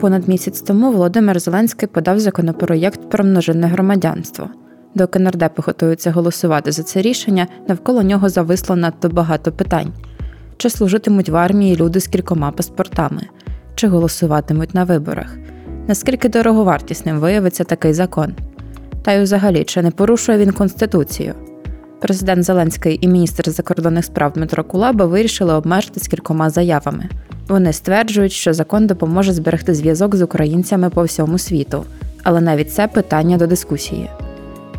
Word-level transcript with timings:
Понад 0.00 0.28
місяць 0.28 0.60
тому 0.60 0.92
Володимир 0.92 1.40
Зеленський 1.40 1.88
подав 1.88 2.20
законопроєкт 2.20 3.10
про 3.10 3.24
множинне 3.24 3.66
громадянство. 3.66 4.48
Доки 4.94 5.18
нардепи 5.18 5.62
готуються 5.66 6.10
голосувати 6.10 6.72
за 6.72 6.82
це 6.82 7.02
рішення, 7.02 7.46
навколо 7.68 8.02
нього 8.02 8.28
зависло 8.28 8.76
надто 8.76 9.08
багато 9.08 9.52
питань: 9.52 9.92
чи 10.56 10.70
служитимуть 10.70 11.28
в 11.28 11.36
армії 11.36 11.76
люди 11.76 12.00
з 12.00 12.06
кількома 12.06 12.50
паспортами, 12.50 13.22
чи 13.74 13.88
голосуватимуть 13.88 14.74
на 14.74 14.84
виборах, 14.84 15.36
наскільки 15.88 16.28
дороговартісним 16.28 17.18
виявиться 17.18 17.64
такий 17.64 17.92
закон? 17.92 18.34
Та 19.02 19.12
й 19.12 19.22
взагалі, 19.22 19.64
чи 19.64 19.82
не 19.82 19.90
порушує 19.90 20.38
він 20.38 20.52
Конституцію? 20.52 21.34
Президент 22.00 22.44
Зеленський 22.44 22.98
і 23.00 23.08
міністр 23.08 23.50
закордонних 23.50 24.04
справ 24.04 24.32
Дмитро 24.32 24.64
Кулаба 24.64 25.04
вирішили 25.06 25.54
обмежитись 25.54 26.08
кількома 26.08 26.50
заявами. 26.50 27.08
Вони 27.48 27.72
стверджують, 27.72 28.32
що 28.32 28.52
закон 28.52 28.86
допоможе 28.86 29.32
зберегти 29.32 29.74
зв'язок 29.74 30.16
з 30.16 30.22
українцями 30.22 30.90
по 30.90 31.04
всьому 31.04 31.38
світу, 31.38 31.84
але 32.22 32.40
навіть 32.40 32.72
це 32.72 32.88
питання 32.88 33.36
до 33.36 33.46
дискусії. 33.46 34.10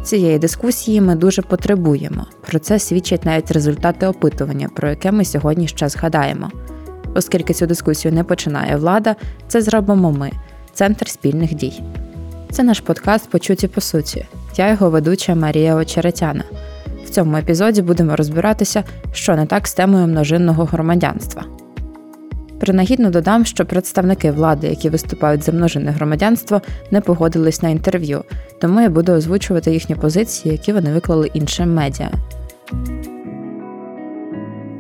Цієї 0.04 0.40
дискусії 0.40 1.02
ми 1.02 1.16
дуже 1.16 1.42
потребуємо. 1.42 2.26
Про 2.48 2.60
це 2.60 2.80
свідчать 2.80 3.26
навіть 3.26 3.52
результати 3.52 4.08
опитування, 4.08 4.70
про 4.76 4.90
яке 4.90 5.12
ми 5.12 5.26
сьогодні 5.26 5.68
ще 5.68 5.90
згадаємо. 5.90 6.52
Оскільки 7.16 7.54
цю 7.54 7.66
дискусію 7.66 8.14
не 8.14 8.24
починає 8.24 8.76
влада, 8.76 9.16
це 9.48 9.62
зробимо 9.62 10.12
ми, 10.12 10.32
центр 10.74 11.08
спільних 11.08 11.54
дій. 11.54 11.82
Це 12.52 12.64
наш 12.64 12.80
подкаст 12.80 13.30
Почуті 13.30 13.68
по 13.68 13.82
суті. 13.82 14.26
Я 14.58 14.70
його 14.70 14.90
ведуча 14.90 15.36
Марія 15.36 15.76
Очеретяна. 15.76 16.44
В 17.06 17.10
цьому 17.10 17.38
епізоді 17.38 17.82
будемо 17.82 18.16
розбиратися, 18.16 18.84
що 19.14 19.36
не 19.36 19.46
так 19.46 19.68
з 19.68 19.74
темою 19.74 20.08
множинного 20.08 20.66
громадянства. 20.66 21.59
Принагідно 22.60 23.10
додам, 23.10 23.46
що 23.46 23.66
представники 23.66 24.32
влади, 24.32 24.68
які 24.68 24.90
виступають 24.90 25.44
за 25.44 25.52
множинне 25.52 25.92
громадянство, 25.92 26.62
не 26.92 27.02
погодились 27.02 27.62
на 27.62 27.70
інтерв'ю, 27.70 28.24
тому 28.62 28.82
я 28.82 28.90
буду 28.90 29.12
озвучувати 29.12 29.72
їхні 29.72 29.96
позиції, 29.96 30.52
які 30.52 30.74
вони 30.74 30.94
виклали 30.94 31.30
іншим 31.34 31.74
медіа. 31.74 32.12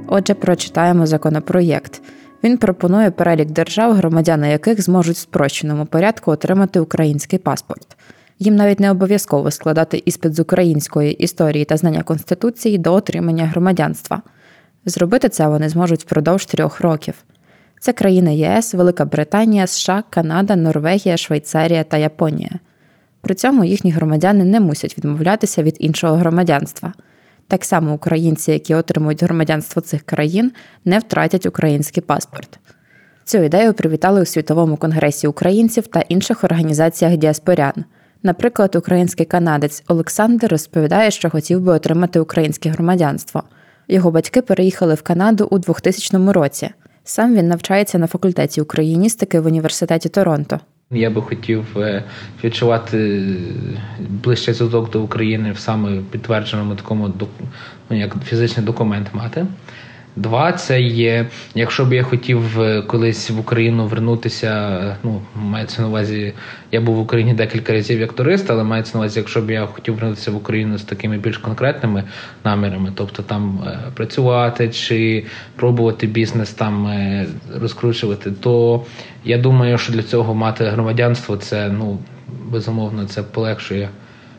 Отже, 0.07 0.33
прочитаємо 0.33 1.05
законопроєкт. 1.05 2.01
Він 2.43 2.57
пропонує 2.57 3.11
перелік 3.11 3.51
держав, 3.51 3.93
громадяни 3.93 4.49
яких 4.49 4.81
зможуть 4.81 5.15
в 5.15 5.19
спрощеному 5.19 5.85
порядку 5.85 6.31
отримати 6.31 6.79
український 6.79 7.39
паспорт. 7.39 7.97
Їм 8.39 8.55
навіть 8.55 8.79
не 8.79 8.91
обов'язково 8.91 9.51
складати 9.51 10.03
іспит 10.05 10.35
з 10.35 10.39
української 10.39 11.13
історії 11.13 11.65
та 11.65 11.77
знання 11.77 12.03
конституції 12.03 12.77
до 12.77 12.93
отримання 12.93 13.45
громадянства. 13.45 14.21
Зробити 14.85 15.29
це 15.29 15.47
вони 15.47 15.69
зможуть 15.69 16.01
впродовж 16.01 16.45
трьох 16.45 16.81
років. 16.81 17.13
Це 17.79 17.93
країни 17.93 18.35
ЄС, 18.35 18.73
Велика 18.73 19.05
Британія, 19.05 19.67
США, 19.67 20.03
Канада, 20.09 20.55
Норвегія, 20.55 21.17
Швейцарія 21.17 21.83
та 21.83 21.97
Японія. 21.97 22.51
При 23.21 23.35
цьому 23.35 23.65
їхні 23.65 23.91
громадяни 23.91 24.43
не 24.43 24.59
мусять 24.59 24.97
відмовлятися 24.97 25.63
від 25.63 25.75
іншого 25.79 26.15
громадянства. 26.15 26.93
Так 27.47 27.65
само 27.65 27.93
українці, 27.93 28.51
які 28.51 28.75
отримують 28.75 29.23
громадянство 29.23 29.81
цих 29.81 30.01
країн, 30.01 30.51
не 30.85 30.99
втратять 30.99 31.45
український 31.45 32.03
паспорт. 32.03 32.59
Цю 33.23 33.37
ідею 33.37 33.73
привітали 33.73 34.21
у 34.21 34.25
Світовому 34.25 34.77
конгресі 34.77 35.27
українців 35.27 35.87
та 35.87 35.99
інших 35.99 36.43
організаціях 36.43 37.17
діаспорян. 37.17 37.73
Наприклад, 38.23 38.75
український 38.75 39.25
канадець 39.25 39.83
Олександр 39.87 40.47
розповідає, 40.47 41.11
що 41.11 41.29
хотів 41.29 41.61
би 41.61 41.71
отримати 41.71 42.19
українське 42.19 42.69
громадянство. 42.69 43.43
Його 43.87 44.11
батьки 44.11 44.41
переїхали 44.41 44.93
в 44.93 45.01
Канаду 45.01 45.47
у 45.51 45.59
2000 45.59 46.31
році. 46.31 46.69
Сам 47.09 47.35
він 47.35 47.47
навчається 47.47 47.97
на 47.97 48.07
факультеті 48.07 48.61
україністики 48.61 49.39
в 49.39 49.45
університеті 49.45 50.09
Торонто. 50.09 50.59
Я 50.91 51.09
би 51.09 51.21
хотів 51.21 51.65
е, 51.77 52.03
відчувати 52.43 53.27
ближче 54.09 54.53
зв'язок 54.53 54.91
до 54.91 55.01
України 55.01 55.51
в 55.51 55.59
саме 55.59 56.01
підтвердженому 56.11 56.75
такому 56.75 57.13
ну, 57.89 57.97
як 57.97 58.15
фізичний 58.25 58.65
документ 58.65 59.07
мати. 59.13 59.45
Два 60.19 60.51
це 60.51 60.81
є, 60.81 61.27
якщо 61.55 61.85
б 61.85 61.93
я 61.93 62.03
хотів 62.03 62.61
е, 62.61 62.81
колись 62.81 63.29
в 63.29 63.39
Україну 63.39 63.87
вернутися, 63.87 64.95
ну 65.03 65.21
мається 65.35 65.81
на 65.81 65.87
увазі, 65.87 66.33
я 66.71 66.81
був 66.81 66.95
в 66.95 66.99
Україні 66.99 67.33
декілька 67.33 67.73
разів 67.73 67.99
як 67.99 68.13
турист, 68.13 68.51
але 68.51 68.63
мається 68.63 68.97
на 68.97 68.99
увазі, 68.99 69.19
якщо 69.19 69.41
б 69.41 69.51
я 69.51 69.65
хотів 69.65 69.95
вернутися 69.95 70.31
в 70.31 70.35
Україну 70.35 70.77
з 70.77 70.83
такими 70.83 71.17
більш 71.17 71.37
конкретними 71.37 72.03
намірами, 72.43 72.91
тобто 72.95 73.23
там 73.23 73.63
е, 73.67 73.79
працювати 73.93 74.69
чи 74.69 75.25
пробувати 75.55 76.07
бізнес 76.07 76.51
там 76.51 76.87
е, 76.87 77.25
розкручувати, 77.61 78.31
то 78.31 78.83
я 79.25 79.37
думаю, 79.37 79.77
що 79.77 79.93
для 79.93 80.03
цього 80.03 80.35
мати 80.35 80.65
громадянство 80.65 81.37
це 81.37 81.69
ну 81.69 81.97
безумовно 82.45 83.05
це 83.05 83.23
полегшує 83.23 83.89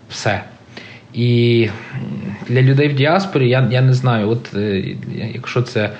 все. 0.09 0.43
І 1.15 1.69
для 2.49 2.63
людей 2.63 2.89
в 2.89 2.95
діаспорі 2.95 3.49
я 3.49 3.69
я 3.71 3.81
не 3.81 3.93
знаю, 3.93 4.29
от 4.29 4.55
е, 4.55 4.85
якщо 5.35 5.63
це 5.63 5.91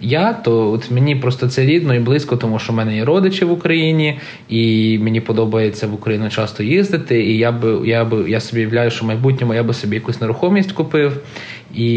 я, 0.00 0.32
то 0.32 0.70
от 0.70 0.90
мені 0.90 1.16
просто 1.16 1.48
це 1.48 1.66
рідно 1.66 1.94
і 1.94 1.98
близько, 1.98 2.36
тому 2.36 2.58
що 2.58 2.72
в 2.72 2.76
мене 2.76 2.96
є 2.96 3.04
родичі 3.04 3.44
в 3.44 3.52
Україні, 3.52 4.18
і 4.48 4.98
мені 4.98 5.20
подобається 5.20 5.86
в 5.86 5.94
Україну 5.94 6.30
часто 6.30 6.62
їздити. 6.62 7.24
І 7.24 7.38
я 7.38 7.52
би 7.52 7.88
я 7.88 8.04
би 8.04 8.30
я 8.30 8.40
собі 8.40 8.60
являю, 8.60 8.90
що 8.90 9.04
в 9.04 9.08
майбутньому 9.08 9.54
я 9.54 9.62
би 9.62 9.74
собі 9.74 9.96
якусь 9.96 10.20
нерухомість 10.20 10.72
купив. 10.72 11.20
І 11.74 11.90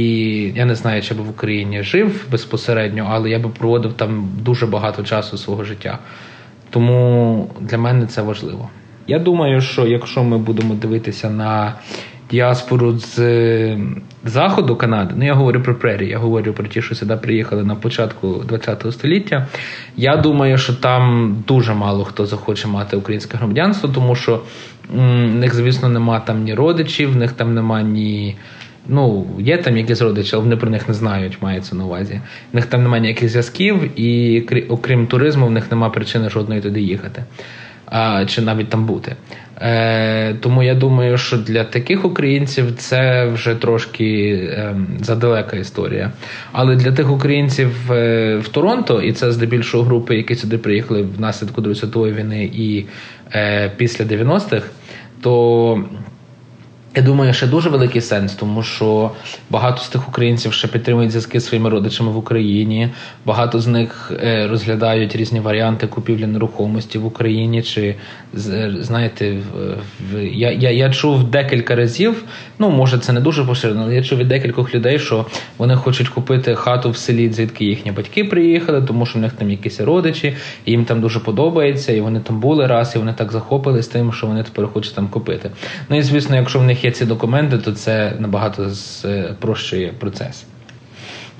я 0.55 0.65
не 0.65 0.75
знаю, 0.75 1.01
чи 1.01 1.13
би 1.13 1.23
в 1.23 1.29
Україні 1.29 1.83
жив 1.83 2.27
безпосередньо, 2.31 3.07
але 3.11 3.29
я 3.29 3.39
би 3.39 3.49
проводив 3.49 3.93
там 3.93 4.29
дуже 4.41 4.67
багато 4.67 5.03
часу 5.03 5.37
свого 5.37 5.63
життя. 5.63 5.99
Тому 6.69 7.49
для 7.59 7.77
мене 7.77 8.07
це 8.07 8.21
важливо. 8.21 8.69
Я 9.07 9.19
думаю, 9.19 9.61
що 9.61 9.87
якщо 9.87 10.23
ми 10.23 10.37
будемо 10.37 10.73
дивитися 10.73 11.29
на 11.29 11.75
діаспору 12.31 12.97
з 12.97 13.77
заходу 14.25 14.75
Канади, 14.75 15.13
ну 15.17 15.25
я 15.25 15.33
говорю 15.33 15.61
про 15.61 15.75
прері, 15.75 16.09
я 16.09 16.17
говорю 16.17 16.53
про 16.53 16.67
ті, 16.67 16.81
що 16.81 16.95
сюди 16.95 17.15
приїхали 17.15 17.63
на 17.63 17.75
початку 17.75 18.43
ХХ 18.65 18.91
століття. 18.91 19.47
Я 19.97 20.17
думаю, 20.17 20.57
що 20.57 20.73
там 20.73 21.35
дуже 21.47 21.73
мало 21.73 22.03
хто 22.03 22.25
захоче 22.25 22.67
мати 22.67 22.97
українське 22.97 23.37
громадянство, 23.37 23.89
тому 23.89 24.15
що 24.15 24.41
в 24.93 25.01
них, 25.35 25.55
звісно, 25.55 25.89
нема 25.89 26.19
там 26.19 26.43
ні 26.43 26.53
родичів, 26.53 27.11
в 27.11 27.15
них 27.15 27.31
там 27.31 27.53
нема 27.53 27.81
ні. 27.81 28.35
Ну, 28.87 29.27
є 29.39 29.57
там 29.57 29.77
якісь 29.77 30.01
родичі, 30.01 30.35
але 30.35 30.43
вони 30.43 30.57
про 30.57 30.69
них 30.69 30.87
не 30.87 30.93
знають, 30.93 31.37
мається 31.41 31.75
на 31.75 31.85
увазі. 31.85 32.21
В 32.53 32.55
них 32.55 32.65
там 32.65 32.83
немає 32.83 33.01
ніяких 33.01 33.29
зв'язків, 33.29 33.99
і 33.99 34.41
окрім 34.69 35.07
туризму, 35.07 35.47
в 35.47 35.51
них 35.51 35.71
немає 35.71 35.93
причини 35.93 36.29
жодної 36.29 36.61
туди 36.61 36.81
їхати, 36.81 37.23
а, 37.91 38.25
чи 38.25 38.41
навіть 38.41 38.69
там 38.69 38.85
бути. 38.85 39.15
Е, 39.61 40.33
Тому 40.33 40.63
я 40.63 40.75
думаю, 40.75 41.17
що 41.17 41.37
для 41.37 41.63
таких 41.63 42.05
українців 42.05 42.75
це 42.77 43.25
вже 43.25 43.55
трошки 43.55 44.29
е, 44.33 44.75
задалека 45.01 45.57
історія. 45.57 46.11
Але 46.51 46.75
для 46.75 46.91
тих 46.91 47.11
українців 47.11 47.91
е, 47.91 48.37
в 48.37 48.47
Торонто, 48.47 49.01
і 49.01 49.11
це 49.11 49.31
здебільшого 49.31 49.83
групи, 49.83 50.15
які 50.15 50.35
сюди 50.35 50.57
приїхали 50.57 51.01
внаслідку 51.01 51.61
Другої 51.61 51.79
світової 51.79 52.13
війни 52.13 52.51
і 52.53 52.85
е, 53.33 53.71
після 53.77 54.05
90-х, 54.05 54.67
то 55.21 55.83
я 56.95 57.01
думаю, 57.01 57.33
ще 57.33 57.47
дуже 57.47 57.69
великий 57.69 58.01
сенс, 58.01 58.33
тому 58.33 58.63
що 58.63 59.11
багато 59.49 59.81
з 59.81 59.89
тих 59.89 60.09
українців 60.09 60.53
ще 60.53 60.67
підтримують 60.67 61.11
зв'язки 61.11 61.39
з 61.39 61.45
своїми 61.45 61.69
родичами 61.69 62.11
в 62.11 62.17
Україні. 62.17 62.89
Багато 63.25 63.59
з 63.59 63.67
них 63.67 64.11
е, 64.23 64.47
розглядають 64.47 65.15
різні 65.15 65.39
варіанти 65.39 65.87
купівлі 65.87 66.25
нерухомості 66.25 66.97
в 66.97 67.05
Україні. 67.05 67.63
Чи 67.63 67.95
знаєте, 68.79 69.37
я 70.31 70.51
я, 70.51 70.71
я 70.71 70.89
чув 70.89 71.23
декілька 71.23 71.75
разів. 71.75 72.23
Ну 72.59 72.69
може 72.69 72.97
це 72.97 73.13
не 73.13 73.19
дуже 73.19 73.43
поширено, 73.43 73.81
але 73.83 73.95
я 73.95 74.03
чув 74.03 74.19
від 74.19 74.27
декількох 74.27 74.75
людей, 74.75 74.99
що 74.99 75.25
вони 75.57 75.75
хочуть 75.75 76.09
купити 76.09 76.55
хату 76.55 76.89
в 76.89 76.97
селі, 76.97 77.31
звідки 77.31 77.65
їхні 77.65 77.91
батьки 77.91 78.23
приїхали, 78.23 78.81
тому 78.81 79.05
що 79.05 79.19
в 79.19 79.21
них 79.21 79.33
там 79.33 79.51
якісь 79.51 79.79
родичі, 79.79 80.35
і 80.65 80.71
їм 80.71 80.85
там 80.85 81.01
дуже 81.01 81.19
подобається, 81.19 81.93
і 81.93 82.01
вони 82.01 82.19
там 82.19 82.39
були 82.39 82.67
раз, 82.67 82.95
і 82.95 82.99
вони 82.99 83.13
так 83.13 83.31
захопились 83.31 83.87
тим, 83.87 84.13
що 84.13 84.27
вони 84.27 84.43
тепер 84.43 84.67
хочуть 84.67 84.95
там 84.95 85.07
купити. 85.07 85.49
Ну 85.89 85.97
і 85.97 86.01
звісно, 86.01 86.35
якщо 86.35 86.59
в 86.59 86.63
них 86.63 86.80
є 86.83 86.91
ці 86.91 87.05
документи, 87.05 87.57
то 87.57 87.71
це 87.71 88.13
набагато 88.19 88.69
спрощує 88.69 89.93
процес. 89.99 90.45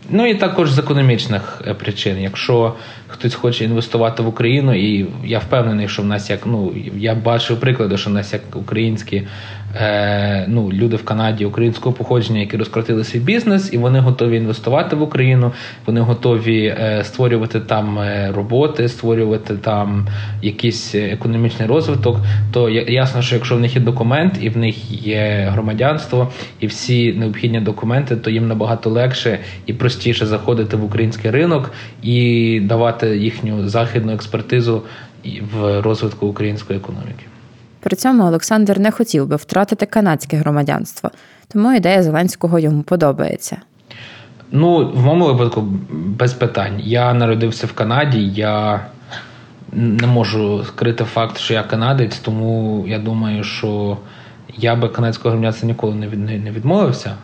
Ну 0.09 0.27
і 0.27 0.35
також 0.35 0.71
з 0.71 0.79
економічних 0.79 1.61
е, 1.67 1.73
причин. 1.73 2.19
Якщо 2.19 2.75
хтось 3.11 3.35
хоче 3.35 3.65
інвестувати 3.65 4.23
в 4.23 4.27
Україну, 4.27 4.73
і 4.73 5.05
я 5.25 5.39
впевнений, 5.39 5.87
що 5.87 6.01
в 6.01 6.05
нас 6.05 6.29
як 6.29 6.45
ну 6.45 6.73
я 6.97 7.15
бачив 7.15 7.59
приклади, 7.59 7.97
що 7.97 8.09
в 8.09 8.13
нас 8.13 8.33
як 8.33 8.41
українські 8.53 9.23
е, 9.75 10.45
ну, 10.47 10.71
люди 10.73 10.95
в 10.95 11.05
Канаді 11.05 11.45
українського 11.45 11.95
походження, 11.95 12.39
які 12.39 12.57
розкрутили 12.57 13.03
свій 13.03 13.19
бізнес, 13.19 13.73
і 13.73 13.77
вони 13.77 13.99
готові 13.99 14.37
інвестувати 14.37 14.95
в 14.95 15.01
Україну, 15.01 15.51
вони 15.85 16.01
готові 16.01 16.65
е, 16.65 17.03
створювати 17.03 17.59
там 17.59 17.99
е, 17.99 18.31
роботи, 18.35 18.87
створювати 18.87 19.53
там 19.55 20.07
якийсь 20.41 20.95
економічний 20.95 21.67
розвиток. 21.67 22.17
То 22.53 22.69
ясно, 22.69 23.21
що 23.21 23.35
якщо 23.35 23.55
в 23.55 23.59
них 23.59 23.75
є 23.75 23.81
документ 23.81 24.33
і 24.41 24.49
в 24.49 24.57
них 24.57 25.05
є 25.05 25.49
громадянство, 25.51 26.31
і 26.59 26.67
всі 26.67 27.13
необхідні 27.13 27.59
документи, 27.59 28.15
то 28.15 28.29
їм 28.29 28.47
набагато 28.47 28.89
легше 28.89 29.39
і 29.65 29.73
простіше 29.73 30.25
заходити 30.25 30.77
в 30.77 30.83
український 30.83 31.31
ринок 31.31 31.71
і 32.03 32.59
давати 32.59 33.00
вкладати 33.01 33.17
їхню 33.17 33.69
західну 33.69 34.13
експертизу 34.13 34.83
в 35.53 35.81
розвитку 35.81 36.27
української 36.27 36.79
економіки. 36.79 37.25
При 37.79 37.95
цьому 37.95 38.23
Олександр 38.23 38.79
не 38.79 38.91
хотів 38.91 39.27
би 39.27 39.35
втратити 39.35 39.85
канадське 39.85 40.37
громадянство, 40.37 41.11
тому 41.47 41.73
ідея 41.73 42.03
Зеленського 42.03 42.59
йому 42.59 42.83
подобається. 42.83 43.57
Ну, 44.51 44.91
в 44.93 45.05
моєму 45.05 45.25
випадку 45.25 45.61
без 45.91 46.33
питань. 46.33 46.79
Я 46.79 47.13
народився 47.13 47.67
в 47.67 47.73
Канаді. 47.73 48.19
Я 48.27 48.85
не 49.73 50.07
можу 50.07 50.63
скрити 50.63 51.03
факт, 51.03 51.37
що 51.37 51.53
я 51.53 51.63
канадець, 51.63 52.17
тому 52.17 52.85
я 52.87 52.99
думаю, 52.99 53.43
що 53.43 53.97
я 54.57 54.75
би 54.75 54.89
канадського 54.89 55.29
громадянства 55.29 55.67
ніколи 55.67 55.95
не 55.95 56.51
відмовився. 56.51 57.15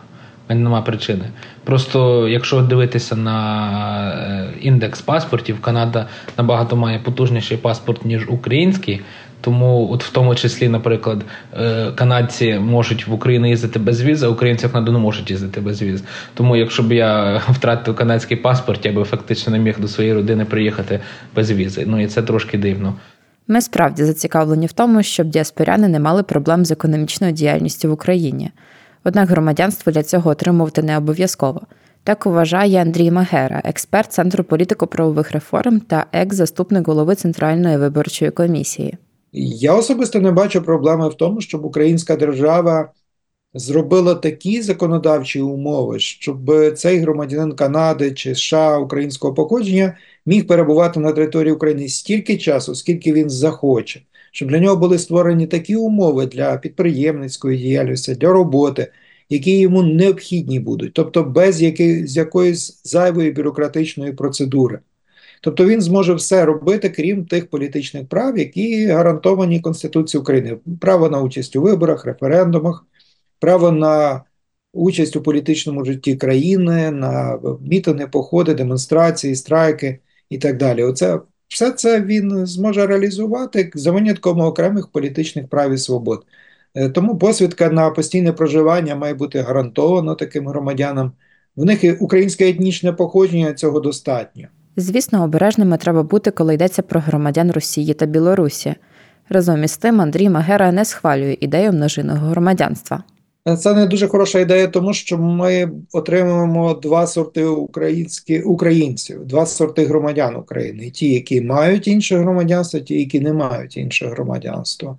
Мене 0.48 0.60
немає 0.60 0.84
причини. 0.84 1.24
Просто 1.64 2.28
якщо 2.28 2.62
дивитися 2.62 3.16
на 3.16 4.12
е, 4.12 4.50
індекс 4.60 5.00
паспортів, 5.00 5.60
Канада 5.60 6.06
набагато 6.38 6.76
має 6.76 6.98
потужніший 6.98 7.56
паспорт, 7.56 8.04
ніж 8.04 8.28
український. 8.28 9.00
Тому, 9.40 9.88
от 9.92 10.04
в 10.04 10.12
тому 10.12 10.34
числі, 10.34 10.68
наприклад, 10.68 11.24
е, 11.60 11.92
канадці 11.94 12.58
можуть 12.58 13.06
в 13.06 13.12
Україну 13.12 13.48
їздити 13.48 13.78
без 13.78 14.02
віз, 14.02 14.22
а 14.22 14.28
українці 14.28 14.66
в 14.66 14.72
Канаду 14.72 14.92
не 14.92 14.98
можуть 14.98 15.30
їздити 15.30 15.60
без 15.60 15.82
віз. 15.82 16.04
Тому, 16.34 16.56
якщо 16.56 16.82
б 16.82 16.92
я 16.92 17.42
втратив 17.48 17.94
канадський 17.94 18.36
паспорт, 18.36 18.86
я 18.86 18.92
би 18.92 19.04
фактично 19.04 19.52
не 19.52 19.58
міг 19.58 19.80
до 19.80 19.88
своєї 19.88 20.14
родини 20.14 20.44
приїхати 20.44 21.00
без 21.34 21.52
візи. 21.52 21.84
Ну 21.86 22.02
і 22.02 22.06
це 22.06 22.22
трошки 22.22 22.58
дивно. 22.58 22.94
Ми 23.48 23.60
справді 23.60 24.04
зацікавлені 24.04 24.66
в 24.66 24.72
тому, 24.72 25.02
щоб 25.02 25.26
діаспоряни 25.26 25.88
не 25.88 26.00
мали 26.00 26.22
проблем 26.22 26.64
з 26.64 26.70
економічною 26.70 27.32
діяльністю 27.32 27.88
в 27.88 27.92
Україні. 27.92 28.50
Однак 29.04 29.28
громадянство 29.28 29.92
для 29.92 30.02
цього 30.02 30.30
отримувати 30.30 30.82
не 30.82 30.98
обов'язково. 30.98 31.60
Так 32.04 32.26
вважає 32.26 32.82
Андрій 32.82 33.10
Магера, 33.10 33.62
експерт 33.64 34.12
Центру 34.12 34.44
політико-правових 34.44 35.32
реформ 35.32 35.80
та 35.80 36.06
екс-заступник 36.12 36.88
голови 36.88 37.14
Центральної 37.14 37.76
виборчої 37.76 38.30
комісії. 38.30 38.96
Я 39.32 39.74
особисто 39.74 40.20
не 40.20 40.32
бачу 40.32 40.62
проблеми 40.62 41.08
в 41.08 41.14
тому, 41.14 41.40
щоб 41.40 41.64
українська 41.64 42.16
держава 42.16 42.90
зробила 43.54 44.14
такі 44.14 44.62
законодавчі 44.62 45.40
умови, 45.40 45.98
щоб 45.98 46.50
цей 46.76 46.98
громадянин 46.98 47.52
Канади 47.52 48.12
чи 48.12 48.34
США 48.34 48.78
українського 48.78 49.34
походження 49.34 49.96
міг 50.26 50.46
перебувати 50.46 51.00
на 51.00 51.12
території 51.12 51.52
України 51.52 51.88
стільки 51.88 52.36
часу, 52.38 52.74
скільки 52.74 53.12
він 53.12 53.30
захоче, 53.30 54.02
щоб 54.32 54.48
для 54.48 54.58
нього 54.58 54.76
були 54.76 54.98
створені 54.98 55.46
такі 55.46 55.76
умови 55.76 56.26
для 56.26 56.56
підприємницької 56.56 57.58
діяльності, 57.58 58.14
для 58.14 58.28
роботи, 58.28 58.92
які 59.28 59.58
йому 59.58 59.82
необхідні 59.82 60.60
будуть, 60.60 60.92
тобто 60.92 61.24
без 61.24 61.62
якої, 61.62 62.04
якоїсь 62.08 62.80
зайвої 62.84 63.30
бюрократичної 63.30 64.12
процедури. 64.12 64.78
Тобто 65.40 65.66
він 65.66 65.80
зможе 65.80 66.14
все 66.14 66.44
робити, 66.44 66.88
крім 66.88 67.26
тих 67.26 67.50
політичних 67.50 68.08
прав, 68.08 68.38
які 68.38 68.86
гарантовані 68.86 69.60
Конституцією 69.60 70.22
України: 70.22 70.56
право 70.80 71.08
на 71.08 71.20
участь 71.20 71.56
у 71.56 71.62
виборах, 71.62 72.04
референдумах, 72.04 72.86
право 73.40 73.72
на 73.72 74.22
участь 74.72 75.16
у 75.16 75.22
політичному 75.22 75.84
житті 75.84 76.16
країни, 76.16 76.90
на 76.90 77.38
мітинги, 77.60 78.06
походи, 78.06 78.54
демонстрації, 78.54 79.34
страйки 79.34 79.98
і 80.30 80.38
так 80.38 80.56
далі. 80.56 80.82
Оце 80.82 81.20
все 81.48 81.70
це 81.70 82.00
він 82.00 82.46
зможе 82.46 82.86
реалізувати 82.86 83.70
за 83.74 83.92
винятком 83.92 84.40
окремих 84.40 84.88
політичних 84.88 85.48
прав 85.48 85.72
і 85.72 85.78
свобод. 85.78 86.26
Е, 86.74 86.88
тому 86.88 87.18
посвідка 87.18 87.68
на 87.68 87.90
постійне 87.90 88.32
проживання 88.32 88.96
має 88.96 89.14
бути 89.14 89.40
гарантовано 89.40 90.14
таким 90.14 90.48
громадянам. 90.48 91.12
В 91.56 91.64
них 91.64 91.96
українське 92.00 92.48
етнічне 92.48 92.92
походження 92.92 93.52
цього 93.52 93.80
достатньо. 93.80 94.48
Звісно, 94.76 95.24
обережними 95.24 95.76
треба 95.76 96.02
бути, 96.02 96.30
коли 96.30 96.54
йдеться 96.54 96.82
про 96.82 97.00
громадян 97.00 97.50
Росії 97.50 97.94
та 97.94 98.06
Білорусі. 98.06 98.74
Разом 99.28 99.64
із 99.64 99.76
тим, 99.76 100.00
Андрій 100.00 100.28
Магера 100.28 100.72
не 100.72 100.84
схвалює 100.84 101.36
ідею 101.40 101.72
множинного 101.72 102.26
громадянства. 102.26 103.02
Це 103.56 103.74
не 103.74 103.86
дуже 103.86 104.08
хороша 104.08 104.38
ідея, 104.40 104.66
тому 104.66 104.92
що 104.94 105.18
ми 105.18 105.70
отримуємо 105.92 106.74
два 106.74 107.06
сорти 107.06 107.44
українські 107.44 108.40
українців, 108.40 109.24
два 109.24 109.46
сорти 109.46 109.84
громадян 109.84 110.36
України: 110.36 110.90
ті, 110.90 111.14
які 111.14 111.40
мають 111.40 111.88
інше 111.88 112.18
громадянство, 112.18 112.80
ті, 112.80 112.98
які 113.00 113.20
не 113.20 113.32
мають 113.32 113.76
інше 113.76 114.06
громадянство. 114.06 114.98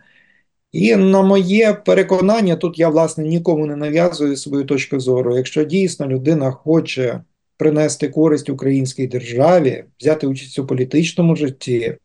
І 0.71 0.95
на 0.95 1.21
моє 1.21 1.73
переконання, 1.73 2.55
тут 2.55 2.79
я 2.79 2.89
власне 2.89 3.23
нікому 3.23 3.65
не 3.65 3.75
нав'язую 3.75 4.37
свою 4.37 4.65
точку 4.65 4.99
зору. 4.99 5.37
Якщо 5.37 5.63
дійсно 5.63 6.07
людина 6.07 6.51
хоче 6.51 7.21
принести 7.57 8.09
користь 8.09 8.49
українській 8.49 9.07
державі, 9.07 9.83
взяти 9.99 10.27
участь 10.27 10.59
у 10.59 10.65
політичному 10.65 11.35
житті, 11.35 11.97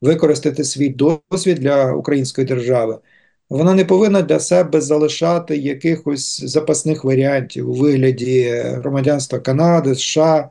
використати 0.00 0.64
свій 0.64 0.88
досвід 0.88 1.58
для 1.58 1.92
української 1.92 2.46
держави, 2.46 2.98
вона 3.58 3.74
не 3.74 3.84
повинна 3.84 4.22
для 4.22 4.40
себе 4.40 4.80
залишати 4.80 5.56
якихось 5.56 6.44
запасних 6.44 7.04
варіантів 7.04 7.70
у 7.70 7.72
вигляді 7.72 8.50
громадянства 8.64 9.38
Канади, 9.38 9.94
США, 9.94 10.50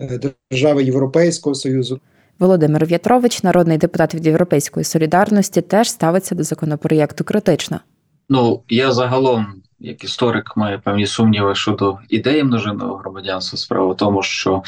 е, 0.00 0.20
держави 0.50 0.84
Європейського 0.84 1.54
Союзу. 1.54 2.00
Володимир 2.38 2.86
В'ятрович, 2.86 3.42
народний 3.42 3.78
депутат 3.78 4.14
від 4.14 4.26
Європейської 4.26 4.84
солідарності, 4.84 5.60
теж 5.60 5.90
ставиться 5.90 6.34
до 6.34 6.42
законопроєкту 6.42 7.24
критично. 7.24 7.80
Ну 8.28 8.62
я 8.68 8.92
загалом 8.92 9.46
як 9.82 10.04
історик 10.04 10.56
має 10.56 10.78
певні 10.78 11.06
сумніви 11.06 11.54
щодо 11.54 11.98
ідеї 12.08 12.44
множинного 12.44 12.96
громадянства. 12.96 13.58
Справа 13.58 13.92
в 13.92 13.96
тому, 13.96 14.22
що 14.22 14.62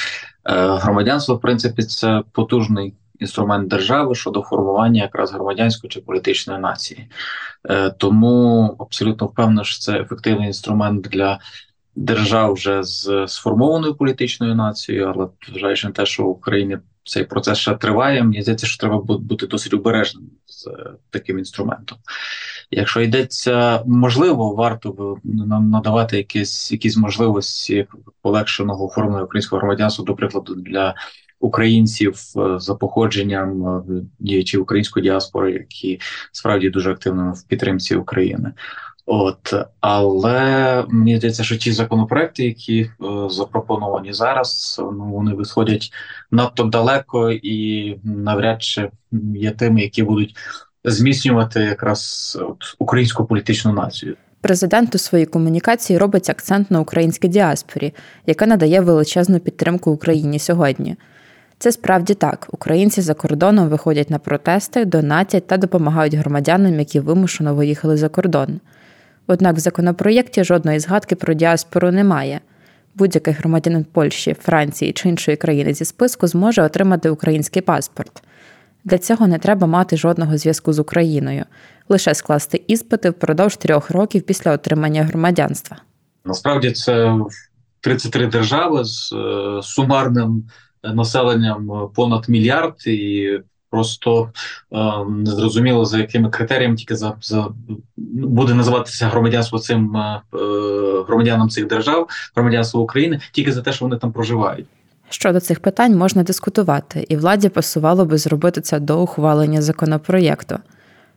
е, 0.44 0.66
громадянство, 0.76 1.34
в 1.34 1.40
принципі, 1.40 1.82
це 1.82 2.22
потужний 2.32 2.94
інструмент 3.20 3.68
держави 3.68 4.14
щодо 4.14 4.42
формування 4.42 5.02
якраз 5.02 5.32
громадянської 5.32 5.90
чи 5.90 6.00
політичної 6.00 6.60
нації. 6.60 7.08
Е, 7.70 7.90
Тому 7.90 8.76
абсолютно 8.80 9.26
впевнений, 9.26 9.64
що 9.64 9.78
це 9.78 10.00
ефективний 10.00 10.46
інструмент 10.46 11.08
для. 11.08 11.38
Держав 11.96 12.52
вже 12.52 12.82
з 12.82 13.26
сформованою 13.28 13.94
політичною 13.94 14.54
нацією, 14.54 15.12
але 15.14 15.28
зважаючи 15.48 15.86
на 15.86 15.92
те, 15.92 16.06
що 16.06 16.22
в 16.22 16.28
Україні 16.28 16.78
цей 17.04 17.24
процес 17.24 17.58
ще 17.58 17.74
триває. 17.74 18.22
Мені 18.22 18.42
здається, 18.42 18.66
що 18.66 18.78
треба 18.78 18.98
бути 18.98 19.46
досить 19.46 19.74
обережним 19.74 20.24
з 20.46 20.66
е, 20.66 20.90
таким 21.10 21.38
інструментом. 21.38 21.98
Якщо 22.70 23.00
йдеться 23.00 23.82
можливо, 23.86 24.54
варто 24.54 24.90
б 24.90 25.18
надавати 25.24 26.16
якісь 26.16 26.72
якісь 26.72 26.96
можливості 26.96 27.86
полегшеного 28.22 28.86
оформлення 28.86 29.24
українського 29.24 29.60
громадянства, 29.60 30.04
до 30.04 30.14
прикладу, 30.14 30.54
для 30.54 30.94
українців 31.44 32.20
е, 32.36 32.58
за 32.58 32.74
походженням 32.74 33.66
е, 33.66 33.82
діячів 34.18 34.62
української 34.62 35.02
діаспори, 35.02 35.52
які 35.52 36.00
справді 36.32 36.70
дуже 36.70 36.90
активно 36.90 37.32
в 37.32 37.42
підтримці 37.42 37.96
України. 37.96 38.52
От 39.06 39.54
але 39.80 40.84
мені 40.88 41.16
здається, 41.16 41.44
що 41.44 41.56
ті 41.56 41.72
законопроекти, 41.72 42.44
які 42.44 42.80
е, 42.80 42.90
запропоновані 43.28 44.12
зараз, 44.12 44.76
ну 44.78 45.04
вони 45.12 45.34
висходять 45.34 45.92
надто 46.30 46.64
далеко 46.64 47.30
і 47.30 47.98
навряд 48.04 48.62
чи 48.62 48.90
є 49.34 49.50
тими, 49.50 49.82
які 49.82 50.02
будуть 50.02 50.36
зміцнювати 50.84 51.60
якраз 51.60 52.38
українську 52.78 53.24
політичну 53.24 53.72
націю. 53.72 54.16
Президент 54.40 54.94
у 54.94 54.98
своїй 54.98 55.26
комунікації 55.26 55.98
робить 55.98 56.30
акцент 56.30 56.70
на 56.70 56.80
українській 56.80 57.28
діаспорі, 57.28 57.94
яка 58.26 58.46
надає 58.46 58.80
величезну 58.80 59.40
підтримку 59.40 59.90
Україні 59.90 60.38
сьогодні. 60.38 60.96
Це 61.58 61.72
справді 61.72 62.14
так. 62.14 62.48
Українці 62.50 63.00
за 63.00 63.14
кордоном 63.14 63.68
виходять 63.68 64.10
на 64.10 64.18
протести, 64.18 64.84
донатять 64.84 65.46
та 65.46 65.56
допомагають 65.56 66.14
громадянам, 66.14 66.78
які 66.78 67.00
вимушено 67.00 67.54
виїхали 67.54 67.96
за 67.96 68.08
кордон. 68.08 68.60
Однак 69.26 69.56
в 69.56 69.58
законопроєкті 69.58 70.44
жодної 70.44 70.78
згадки 70.78 71.14
про 71.14 71.34
діаспору 71.34 71.90
немає. 71.90 72.40
Будь-який 72.94 73.34
громадянин 73.34 73.84
Польщі, 73.84 74.34
Франції 74.34 74.92
чи 74.92 75.08
іншої 75.08 75.36
країни 75.36 75.74
зі 75.74 75.84
списку 75.84 76.26
зможе 76.26 76.62
отримати 76.62 77.10
український 77.10 77.62
паспорт. 77.62 78.22
Для 78.84 78.98
цього 78.98 79.26
не 79.26 79.38
треба 79.38 79.66
мати 79.66 79.96
жодного 79.96 80.38
зв'язку 80.38 80.72
з 80.72 80.78
Україною, 80.78 81.44
лише 81.88 82.14
скласти 82.14 82.62
іспити 82.66 83.10
впродовж 83.10 83.56
трьох 83.56 83.90
років 83.90 84.22
після 84.22 84.52
отримання 84.52 85.02
громадянства. 85.02 85.76
Насправді 86.24 86.72
це 86.72 87.18
33 87.80 88.26
держави 88.26 88.84
з 88.84 89.12
е, 89.12 89.62
сумарним 89.62 90.44
населенням 90.94 91.90
понад 91.94 92.28
мільярд, 92.28 92.86
і 92.86 93.30
просто 93.74 94.30
е, 94.72 94.78
незрозуміло 95.08 95.84
за 95.84 95.98
якими 95.98 96.30
критеріями 96.30 96.76
тільки 96.76 96.96
за 96.96 97.14
за 97.20 97.48
буде 97.96 98.54
називатися 98.54 99.06
громадянство 99.06 99.58
цим 99.58 99.96
е, 99.96 100.20
громадянам 101.06 101.48
цих 101.48 101.66
держав, 101.66 102.08
громадянство 102.36 102.80
України, 102.80 103.20
тільки 103.32 103.52
за 103.52 103.62
те, 103.62 103.72
що 103.72 103.84
вони 103.84 103.96
там 103.96 104.12
проживають. 104.12 104.66
Щодо 105.08 105.40
цих 105.40 105.60
питань 105.60 105.96
можна 105.96 106.22
дискутувати, 106.22 107.06
і 107.08 107.16
владі 107.16 107.48
пасувало 107.48 108.04
би 108.04 108.18
зробити 108.18 108.60
це 108.60 108.80
до 108.80 109.02
ухвалення 109.02 109.62
законопроєкту. 109.62 110.58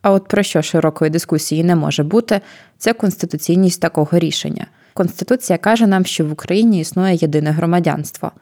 А 0.02 0.10
от 0.10 0.28
про 0.28 0.42
що 0.42 0.62
широкої 0.62 1.10
дискусії 1.10 1.64
не 1.64 1.76
може 1.76 2.02
бути, 2.02 2.40
це 2.78 2.92
конституційність 2.92 3.80
такого 3.80 4.18
рішення. 4.18 4.66
Конституція 4.94 5.58
каже 5.58 5.86
нам, 5.86 6.04
що 6.04 6.24
в 6.24 6.32
Україні 6.32 6.80
існує 6.80 7.14
єдине 7.14 7.50
громадянство. 7.50 8.32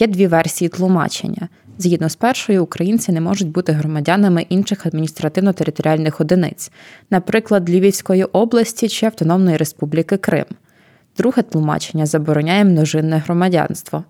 Є 0.00 0.06
дві 0.06 0.26
версії 0.26 0.68
тлумачення. 0.68 1.48
Згідно 1.78 2.08
з 2.08 2.16
першою, 2.16 2.64
українці 2.64 3.12
не 3.12 3.20
можуть 3.20 3.48
бути 3.48 3.72
громадянами 3.72 4.46
інших 4.48 4.86
адміністративно-територіальних 4.86 6.20
одиниць, 6.20 6.72
наприклад, 7.10 7.70
Львівської 7.70 8.24
області 8.24 8.88
чи 8.88 9.06
Автономної 9.06 9.56
Республіки 9.56 10.16
Крим. 10.16 10.44
Друге 11.16 11.42
тлумачення 11.42 12.06
забороняє 12.06 12.64
множинне 12.64 13.18
громадянство. 13.18 14.04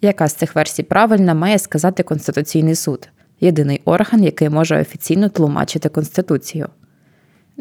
Яка 0.00 0.28
з 0.28 0.34
цих 0.34 0.54
версій 0.54 0.82
правильна, 0.82 1.34
має 1.34 1.58
сказати 1.58 2.02
Конституційний 2.02 2.74
суд 2.74 3.08
єдиний 3.40 3.80
орган, 3.84 4.24
який 4.24 4.48
може 4.48 4.80
офіційно 4.80 5.28
тлумачити 5.28 5.88
Конституцію. 5.88 6.68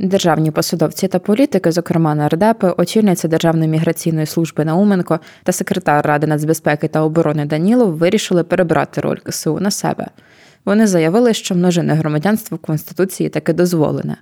Державні 0.01 0.51
посадовці 0.51 1.08
та 1.08 1.20
політики, 1.20 1.72
зокрема 1.72 2.15
нардепи, 2.15 2.74
очільниця 2.77 3.27
Державної 3.27 3.70
міграційної 3.70 4.25
служби 4.25 4.65
Науменко 4.65 5.20
та 5.44 5.51
секретар 5.51 6.06
Ради 6.06 6.27
нацбезпеки 6.27 6.88
та 6.88 7.01
оборони 7.01 7.46
Данілов 7.46 7.98
вирішили 7.98 8.44
перебрати 8.44 9.01
роль 9.01 9.18
КСУ 9.24 9.60
на 9.60 9.72
себе. 9.72 10.08
Вони 10.65 10.88
заявили, 10.88 11.34
що 11.34 11.56
множинне 11.56 11.94
громадянство 11.94 12.58
в 12.58 12.60
Конституції 12.60 13.29
таки 13.29 13.53
дозволене. 13.53 14.18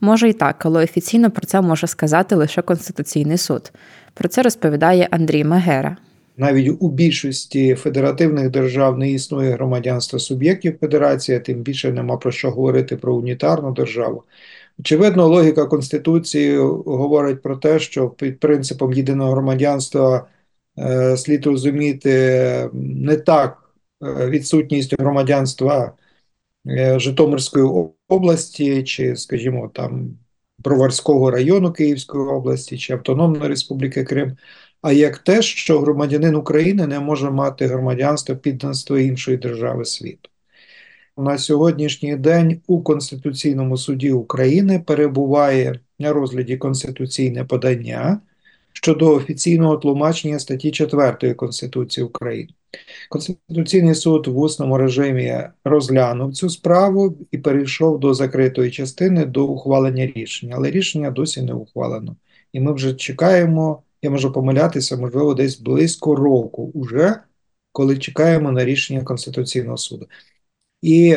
Може 0.00 0.28
і 0.28 0.32
так, 0.32 0.66
але 0.66 0.84
офіційно 0.84 1.30
про 1.30 1.46
це 1.46 1.60
може 1.60 1.86
сказати 1.86 2.34
лише 2.34 2.62
Конституційний 2.62 3.38
суд. 3.38 3.72
Про 4.14 4.28
це 4.28 4.42
розповідає 4.42 5.08
Андрій 5.10 5.44
Мегера. 5.44 5.96
Навіть 6.36 6.76
у 6.80 6.90
більшості 6.90 7.74
федеративних 7.74 8.50
держав 8.50 8.98
не 8.98 9.10
існує 9.10 9.52
громадянства 9.52 10.18
суб'єктів 10.18 10.78
федерації, 10.80 11.40
тим 11.40 11.58
більше 11.58 11.92
нема 11.92 12.16
про 12.16 12.30
що 12.30 12.50
говорити 12.50 12.96
про 12.96 13.14
унітарну 13.14 13.72
державу. 13.72 14.22
Очевидно, 14.78 15.28
логіка 15.28 15.66
Конституції 15.66 16.58
говорить 16.86 17.42
про 17.42 17.56
те, 17.56 17.78
що 17.78 18.10
під 18.10 18.40
принципом 18.40 18.92
єдиного 18.92 19.30
громадянства 19.30 20.28
е, 20.78 21.16
слід 21.16 21.46
розуміти 21.46 22.70
не 22.72 23.16
так 23.16 23.74
е, 24.02 24.26
відсутність 24.26 24.94
громадянства 25.00 25.92
е, 26.66 26.98
Житомирської 26.98 27.64
області, 28.08 28.82
чи, 28.82 29.16
скажімо, 29.16 29.70
там 29.74 30.18
Броварського 30.58 31.30
району 31.30 31.72
Київської 31.72 32.24
області, 32.24 32.78
чи 32.78 32.92
Автономної 32.92 33.48
Республіки 33.48 34.04
Крим, 34.04 34.36
а 34.82 34.92
як 34.92 35.18
те, 35.18 35.42
що 35.42 35.80
громадянин 35.80 36.34
України 36.34 36.86
не 36.86 37.00
може 37.00 37.30
мати 37.30 37.66
громадянство 37.66 38.36
підданства 38.36 39.00
іншої 39.00 39.36
держави 39.36 39.84
світу. 39.84 40.31
На 41.16 41.38
сьогоднішній 41.38 42.16
день 42.16 42.60
у 42.66 42.82
Конституційному 42.82 43.76
суді 43.76 44.12
України 44.12 44.78
перебуває 44.86 45.80
на 45.98 46.12
розгляді 46.12 46.56
конституційне 46.56 47.44
подання 47.44 48.20
щодо 48.72 49.14
офіційного 49.14 49.76
тлумачення 49.76 50.38
статті 50.38 50.70
4 50.70 51.34
Конституції 51.34 52.04
України. 52.04 52.50
Конституційний 53.08 53.94
суд 53.94 54.26
в 54.26 54.38
усному 54.38 54.78
режимі 54.78 55.38
розглянув 55.64 56.32
цю 56.32 56.50
справу 56.50 57.16
і 57.30 57.38
перейшов 57.38 58.00
до 58.00 58.14
закритої 58.14 58.70
частини 58.70 59.26
до 59.26 59.46
ухвалення 59.46 60.06
рішення, 60.06 60.54
але 60.58 60.70
рішення 60.70 61.10
досі 61.10 61.42
не 61.42 61.52
ухвалено. 61.52 62.16
І 62.52 62.60
ми 62.60 62.72
вже 62.72 62.94
чекаємо, 62.94 63.82
я 64.02 64.10
можу 64.10 64.32
помилятися, 64.32 64.96
можливо, 64.96 65.34
десь 65.34 65.60
близько 65.60 66.16
року, 66.16 66.70
уже 66.74 67.16
коли 67.72 67.98
чекаємо 67.98 68.52
на 68.52 68.64
рішення 68.64 69.02
Конституційного 69.02 69.76
суду. 69.76 70.06
І 70.82 71.16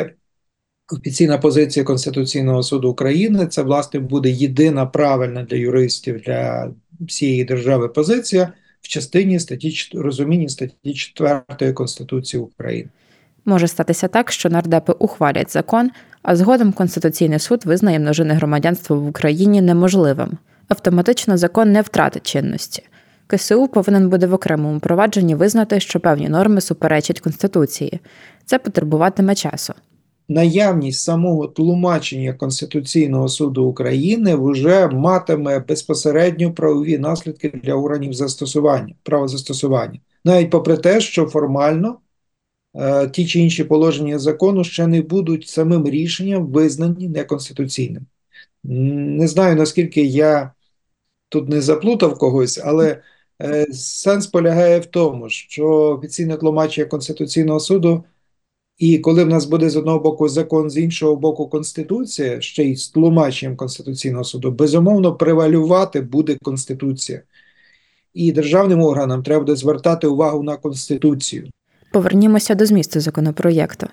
офіційна 0.92 1.38
позиція 1.38 1.84
Конституційного 1.84 2.62
суду 2.62 2.90
України 2.90 3.46
це, 3.46 3.62
власне, 3.62 4.00
буде 4.00 4.30
єдина 4.30 4.86
правильна 4.86 5.42
для 5.42 5.56
юристів 5.56 6.20
для 6.20 6.70
всієї 7.00 7.44
держави 7.44 7.88
позиція 7.88 8.52
в 8.80 8.88
частині 8.88 9.40
статті 9.40 9.90
розумінні 9.94 10.48
статті 10.48 10.94
4 10.94 11.72
Конституції 11.72 12.42
України. 12.42 12.88
Може 13.44 13.68
статися 13.68 14.08
так, 14.08 14.32
що 14.32 14.50
нардепи 14.50 14.92
ухвалять 14.92 15.52
закон, 15.52 15.90
а 16.22 16.36
згодом 16.36 16.72
Конституційний 16.72 17.38
суд 17.38 17.64
визнає 17.64 17.98
множине 17.98 18.34
громадянство 18.34 19.00
в 19.00 19.08
Україні 19.08 19.62
неможливим. 19.62 20.38
Автоматично 20.68 21.36
закон 21.36 21.72
не 21.72 21.82
втратить 21.82 22.26
чинності. 22.26 22.82
КСУ 23.26 23.68
повинен 23.68 24.08
буде 24.08 24.26
в 24.26 24.34
окремому 24.34 24.80
провадженні 24.80 25.34
визнати, 25.34 25.80
що 25.80 26.00
певні 26.00 26.28
норми 26.28 26.60
суперечать 26.60 27.20
Конституції. 27.20 28.00
Це 28.44 28.58
потребуватиме 28.58 29.34
часу. 29.34 29.74
Наявність 30.28 31.02
самого 31.02 31.46
тлумачення 31.46 32.32
Конституційного 32.32 33.28
суду 33.28 33.64
України 33.64 34.36
вже 34.36 34.86
матиме 34.86 35.58
безпосередньо 35.58 36.52
правові 36.52 36.98
наслідки 36.98 37.60
для 37.64 37.74
органів 37.74 38.12
застосування, 38.12 38.94
правозастосування, 39.02 40.00
навіть 40.24 40.50
попри 40.50 40.76
те, 40.76 41.00
що 41.00 41.26
формально 41.26 41.98
е, 42.74 43.08
ті 43.08 43.26
чи 43.26 43.40
інші 43.40 43.64
положення 43.64 44.18
закону 44.18 44.64
ще 44.64 44.86
не 44.86 45.02
будуть 45.02 45.48
самим 45.48 45.88
рішенням 45.88 46.46
визнані 46.46 47.08
неконституційним. 47.08 48.06
Не 48.64 49.28
знаю 49.28 49.56
наскільки 49.56 50.02
я 50.02 50.52
тут 51.28 51.48
не 51.48 51.60
заплутав 51.60 52.18
когось, 52.18 52.60
але 52.64 53.02
сенс 53.72 54.26
полягає 54.26 54.80
в 54.80 54.86
тому, 54.86 55.28
що 55.28 55.68
офіційне 55.68 56.36
тлумачення 56.36 56.86
Конституційного 56.86 57.60
суду, 57.60 58.04
і 58.78 58.98
коли 58.98 59.24
в 59.24 59.28
нас 59.28 59.44
буде 59.44 59.70
з 59.70 59.76
одного 59.76 59.98
боку 59.98 60.28
закон, 60.28 60.70
з 60.70 60.78
іншого 60.78 61.16
боку, 61.16 61.48
Конституція, 61.48 62.40
ще 62.40 62.64
й 62.64 62.76
з 62.76 62.88
тлумаченням 62.88 63.56
Конституційного 63.56 64.24
суду, 64.24 64.50
безумовно, 64.50 65.14
превалювати 65.14 66.00
буде 66.00 66.36
Конституція. 66.42 67.22
І 68.14 68.32
державним 68.32 68.82
органам 68.82 69.22
треба 69.22 69.40
буде 69.40 69.56
звертати 69.56 70.06
увагу 70.06 70.42
на 70.42 70.56
Конституцію. 70.56 71.48
Повернімося 71.92 72.54
до 72.54 72.66
змісту 72.66 73.00
законопроєкту. 73.00 73.86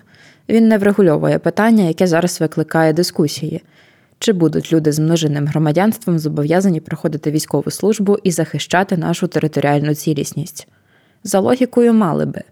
Він 0.48 0.68
не 0.68 0.78
врегульовує 0.78 1.38
питання, 1.38 1.84
яке 1.84 2.06
зараз 2.06 2.40
викликає 2.40 2.92
дискусії. 2.92 3.62
Чи 4.24 4.32
будуть 4.32 4.72
люди 4.72 4.92
з 4.92 4.98
множинним 4.98 5.46
громадянством 5.46 6.18
зобов'язані 6.18 6.80
проходити 6.80 7.30
військову 7.30 7.70
службу 7.70 8.18
і 8.22 8.30
захищати 8.30 8.96
нашу 8.96 9.26
територіальну 9.26 9.94
цілісність? 9.94 10.68
За 11.24 11.40
логікою, 11.40 11.94
мали 11.94 12.26
би, 12.26 12.42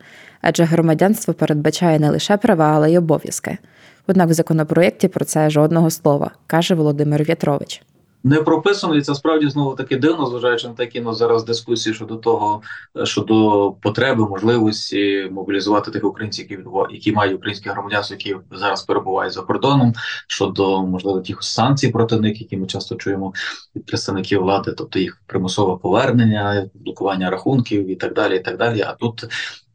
адже 0.41 0.65
громадянство 0.65 1.35
передбачає 1.35 1.99
не 1.99 2.11
лише 2.11 2.37
права, 2.37 2.73
але 2.75 2.93
й 2.93 2.97
обов'язки. 2.97 3.59
Однак 4.07 4.29
в 4.29 4.33
законопроєкті 4.33 5.09
про 5.09 5.25
це 5.25 5.51
жодного 5.51 5.91
слова, 5.91 6.31
каже 6.47 6.75
Володимир 6.75 7.23
В'ятрович 7.23 7.83
не 8.25 8.43
прописано, 8.43 8.97
і 8.97 9.03
це 9.03 9.15
справді 9.15 9.49
знову 9.49 9.75
таки 9.75 9.97
дивно, 9.97 10.27
зважаючи 10.27 10.69
на 10.69 10.75
такі 10.75 11.01
ну, 11.01 11.15
зараз 11.15 11.45
дискусії 11.45 11.95
щодо 11.95 12.17
того, 12.17 12.63
е, 12.97 13.07
щодо 13.07 13.71
потреби, 13.83 14.29
можливості 14.29 15.29
мобілізувати 15.31 15.91
тих 15.91 16.05
українців, 16.05 16.47
які 16.51 16.65
які 16.91 17.13
мають 17.13 17.37
українське 17.37 17.71
громадянство, 17.71 18.17
які 18.21 18.37
зараз 18.51 18.83
перебувають 18.83 19.33
за 19.33 19.43
кордоном, 19.43 19.93
щодо 20.27 20.87
можливо 20.87 21.21
тих 21.21 21.43
санкцій 21.43 21.89
проти 21.89 22.21
них, 22.21 22.41
які 22.41 22.57
ми 22.57 22.67
часто 22.67 22.95
чуємо 22.95 23.33
від 23.77 23.87
представників 23.87 24.41
влади, 24.41 24.73
тобто 24.79 24.99
їх 24.99 25.23
примусове 25.27 25.79
повернення, 25.83 26.71
блокування 26.75 27.31
рахунків 27.31 27.91
і 27.91 27.95
так 27.95 28.15
далі. 28.15 28.37
І 28.37 28.41
так 28.41 28.57
далі. 28.59 28.81
А 28.81 28.93
тут 28.93 29.25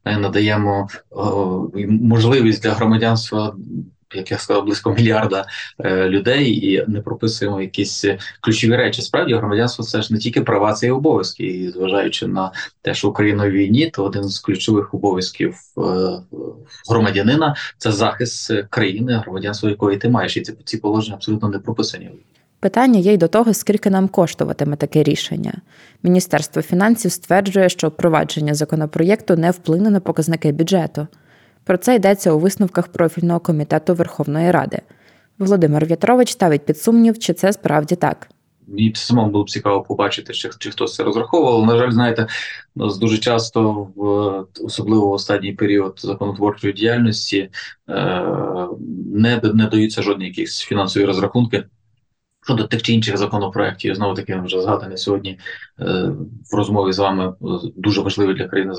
ми 0.05 0.17
надаємо 0.17 0.87
о, 1.09 1.67
можливість 1.87 2.63
для 2.63 2.71
громадянства 2.71 3.55
як 4.15 4.31
я 4.31 4.37
сказав, 4.37 4.65
близько 4.65 4.91
мільярда 4.91 5.45
е, 5.79 6.09
людей, 6.09 6.71
і 6.71 6.85
не 6.87 7.01
прописуємо 7.01 7.61
якісь 7.61 8.05
ключові 8.41 8.75
речі. 8.75 9.01
Справді 9.01 9.33
громадянство 9.33 9.85
це 9.85 10.01
ж 10.01 10.13
не 10.13 10.19
тільки 10.19 10.41
права, 10.41 10.73
це 10.73 10.87
й 10.87 10.89
обов'язки. 10.89 11.43
І 11.43 11.69
зважаючи 11.69 12.27
на 12.27 12.51
те, 12.81 12.93
що 12.93 13.09
Україна 13.09 13.47
в 13.47 13.51
війні, 13.51 13.89
то 13.93 14.03
один 14.03 14.23
з 14.23 14.39
ключових 14.39 14.93
обов'язків 14.93 15.55
е, 15.77 15.81
громадянина 16.89 17.55
це 17.77 17.91
захист 17.91 18.53
країни, 18.69 19.13
громадянство 19.13 19.69
якої 19.69 19.97
ти 19.97 20.09
маєш, 20.09 20.37
і 20.37 20.41
ці, 20.41 20.53
ці 20.63 20.77
положення 20.77 21.15
абсолютно 21.15 21.49
не 21.49 21.59
прописані. 21.59 22.09
Питання 22.59 22.99
є 22.99 23.13
й 23.13 23.17
до 23.17 23.27
того, 23.27 23.53
скільки 23.53 23.89
нам 23.89 24.07
коштуватиме 24.07 24.75
таке 24.75 25.03
рішення. 25.03 25.53
Міністерство 26.03 26.61
фінансів 26.61 27.11
стверджує, 27.11 27.69
що 27.69 27.87
впровадження 27.87 28.53
законопроєкту 28.53 29.35
не 29.35 29.51
вплине 29.51 29.89
на 29.89 29.99
показники 29.99 30.51
бюджету. 30.51 31.07
Про 31.67 31.77
це 31.77 31.95
йдеться 31.95 32.31
у 32.31 32.39
висновках 32.39 32.87
профільного 32.87 33.39
комітету 33.39 33.93
Верховної 33.95 34.51
Ради. 34.51 34.79
Володимир 35.39 35.85
В'ятрович 35.85 36.31
ставить 36.31 36.65
під 36.65 36.77
сумнів, 36.77 37.19
чи 37.19 37.33
це 37.33 37.53
справді 37.53 37.95
так. 37.95 38.29
Мені 38.67 38.93
самому 38.95 39.31
було 39.31 39.43
б 39.43 39.49
цікаво 39.49 39.81
побачити, 39.81 40.33
чи 40.33 40.49
чи 40.59 40.71
хтось 40.71 40.95
це 40.95 41.03
розраховував. 41.03 41.65
На 41.65 41.77
жаль, 41.77 41.91
знаєте, 41.91 42.27
нас 42.75 42.97
дуже 42.97 43.17
часто, 43.17 43.87
в 43.95 44.05
особливо 44.65 45.07
в 45.07 45.11
останній 45.11 45.53
період 45.53 45.99
законотворчої 46.03 46.73
діяльності, 46.73 47.49
е, 47.89 48.23
не 49.13 49.41
не 49.53 49.67
даються 49.67 50.01
жодні 50.01 50.25
якісь 50.25 50.59
фінансові 50.59 51.05
розрахунки 51.05 51.63
Щодо 52.47 52.63
тих 52.63 52.81
чи 52.81 52.93
інших 52.93 53.17
законопроєктів, 53.17 53.95
знову 53.95 54.13
таки 54.13 54.35
вже 54.35 54.61
згаданий 54.61 54.97
сьогодні 54.97 55.39
е, 55.79 56.11
в 56.51 56.55
розмові 56.55 56.91
з 56.93 56.99
вами 56.99 57.27
е, 57.27 57.33
дуже 57.75 58.01
важливий 58.01 58.35
для 58.35 58.47
країни 58.47 58.73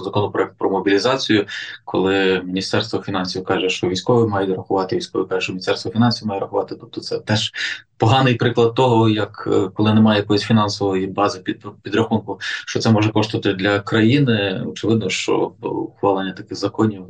законопроект 0.00 0.58
про 0.58 0.70
мобілізацію, 0.70 1.46
коли 1.84 2.42
Міністерство 2.44 3.02
фінансів 3.02 3.44
каже, 3.44 3.68
що 3.68 3.88
військові 3.88 4.28
мають 4.28 4.56
рахувати, 4.56 4.96
військові 4.96 5.28
каже, 5.28 5.40
що 5.40 5.52
Міністерство 5.52 5.90
фінансів 5.90 6.28
має 6.28 6.40
рахувати. 6.40 6.74
Тобто, 6.80 7.00
це 7.00 7.18
теж 7.18 7.52
поганий 7.98 8.34
приклад 8.34 8.74
того, 8.74 9.08
як 9.08 9.48
е, 9.52 9.68
коли 9.74 9.94
немає 9.94 10.20
якоїсь 10.20 10.42
фінансової 10.42 11.06
бази 11.06 11.40
під 11.40 11.66
підрахунку, 11.82 12.38
що 12.66 12.80
це 12.80 12.90
може 12.90 13.10
коштувати 13.10 13.52
для 13.52 13.80
країни. 13.80 14.64
Очевидно, 14.66 15.08
що 15.08 15.52
ухвалення 15.60 16.32
таких 16.32 16.58
законів 16.58 17.06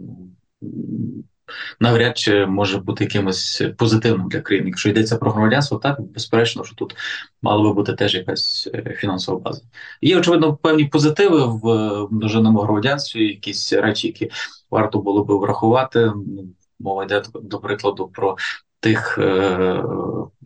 навряд 1.80 2.19
чи 2.19 2.47
може 2.47 2.78
бути 2.78 3.04
якимось 3.04 3.62
позитивним 3.78 4.28
для 4.28 4.40
країни. 4.40 4.69
Якщо 4.69 4.88
йдеться 4.88 5.16
про 5.16 5.30
громадянство, 5.30 5.78
так 5.78 6.00
безперечно, 6.00 6.64
що 6.64 6.75
тут 6.75 6.97
мала 7.42 7.62
би 7.62 7.73
бути 7.73 7.92
теж 7.92 8.14
якась 8.14 8.69
е, 8.75 8.97
фінансова 8.99 9.38
база. 9.38 9.62
Є 10.00 10.19
очевидно 10.19 10.57
певні 10.57 10.85
позитиви 10.85 11.45
в 11.45 11.64
множинному 12.11 12.61
громадянстві, 12.61 13.26
якісь 13.26 13.73
речі, 13.73 14.07
які 14.07 14.30
варто 14.71 14.99
було 14.99 15.25
би 15.25 15.38
врахувати. 15.38 16.12
Мова 16.80 17.04
йде 17.04 17.23
до 17.42 17.59
прикладу 17.59 18.09
про 18.09 18.37
тих 18.80 19.18
е, 19.18 19.82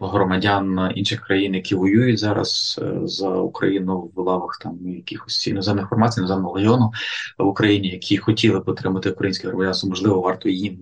громадян 0.00 0.90
інших 0.94 1.20
країн, 1.20 1.54
які 1.54 1.74
воюють 1.74 2.18
зараз 2.18 2.80
е, 2.82 3.00
за 3.04 3.28
Україну 3.28 4.10
в 4.14 4.20
лавах 4.20 4.58
там 4.62 4.78
якихось 4.88 5.46
іноземних 5.46 5.88
формацій, 5.88 6.20
іноземного 6.20 6.54
легіону 6.54 6.92
в 7.38 7.46
Україні, 7.46 7.88
які 7.88 8.18
хотіли 8.18 8.60
б 8.60 8.68
отримати 8.68 9.10
українське 9.10 9.48
громадянство, 9.48 9.88
можливо, 9.88 10.20
варто 10.20 10.48
їм 10.48 10.78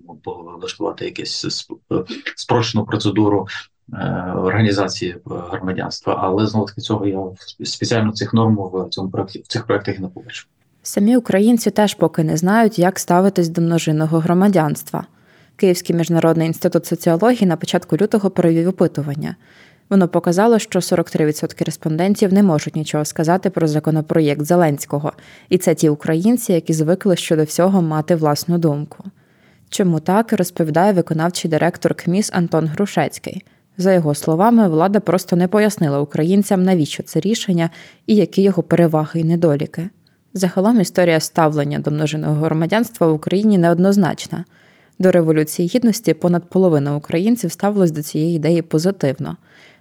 влаштувати 0.61 1.04
якусь 1.04 1.66
е, 1.92 2.04
спрощену 2.37 2.85
процедуру. 2.85 3.47
Організації 4.37 5.16
громадянства, 5.26 6.21
але 6.23 6.47
знову 6.47 6.66
таки 6.66 6.80
цього 6.80 7.06
я 7.06 7.21
спеціально 7.64 8.12
цих 8.12 8.35
норм 8.35 8.56
в 8.56 8.88
цьому 8.90 9.11
проєкті 9.11 9.38
в 9.38 9.47
цих 9.47 9.66
проєктах 9.66 9.99
не 9.99 10.09
побачив. 10.09 10.47
Самі 10.82 11.16
українці 11.16 11.71
теж 11.71 11.94
поки 11.94 12.25
не 12.25 12.37
знають, 12.37 12.78
як 12.78 12.99
ставитись 12.99 13.49
до 13.49 13.61
множинного 13.61 14.18
громадянства. 14.18 15.06
Київський 15.62 15.97
міжнародний 15.97 16.47
інститут 16.47 16.87
соціології 16.87 17.47
на 17.47 17.57
початку 17.57 17.97
лютого 17.97 18.31
провів 18.31 18.69
опитування. 18.69 19.37
Воно 19.90 20.09
показало, 20.09 20.59
що 20.59 20.78
43% 20.78 21.64
респондентів 21.64 22.33
не 22.33 22.42
можуть 22.42 22.76
нічого 22.76 23.04
сказати 23.04 23.50
про 23.50 23.69
законопроєкт 23.69 24.45
Зеленського, 24.45 25.12
і 25.49 25.59
це 25.59 25.75
ті 25.75 25.88
українці, 25.88 26.52
які 26.52 26.73
звикли 26.73 27.16
щодо 27.16 27.45
всього 27.45 27.83
мати 27.83 28.14
власну 28.14 28.59
думку. 28.59 29.04
Чому 29.69 30.00
так 30.00 30.33
розповідає 30.33 30.92
виконавчий 30.92 31.50
директор 31.50 31.95
КМІС 31.95 32.31
Антон 32.33 32.66
Грушецький. 32.66 33.45
За 33.76 33.92
його 33.92 34.14
словами, 34.14 34.69
влада 34.69 35.00
просто 35.00 35.37
не 35.37 35.49
пояснила 35.49 36.00
українцям, 36.00 36.62
навіщо 36.62 37.02
це 37.02 37.21
рішення 37.21 37.71
і 38.07 38.14
які 38.14 38.42
його 38.42 38.62
переваги 38.62 39.21
і 39.21 39.25
недоліки. 39.25 39.90
Загалом 40.35 40.81
історія 40.81 41.21
ставлення 41.21 41.78
до 41.78 41.90
множеного 41.90 42.35
громадянства 42.35 43.07
в 43.07 43.14
Україні 43.14 43.59
неоднозначна. 43.59 44.45
До 44.99 45.12
Революції 45.12 45.68
Гідності 45.68 46.14
понад 46.14 46.50
половина 46.50 46.96
українців 46.96 47.52
ставилась 47.52 47.90
до 47.90 48.02
цієї 48.02 48.37
ідеї 48.37 48.62
позитивно. 48.62 49.37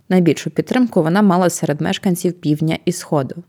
Найбільшу 0.09 0.49
підтримку 0.49 1.03
вона 1.03 1.21
мала 1.21 1.49
серед 1.49 1.81
мешканців 1.81 2.33
півдня 2.33 2.77
і 2.85 2.91
Сходу. 2.91 3.43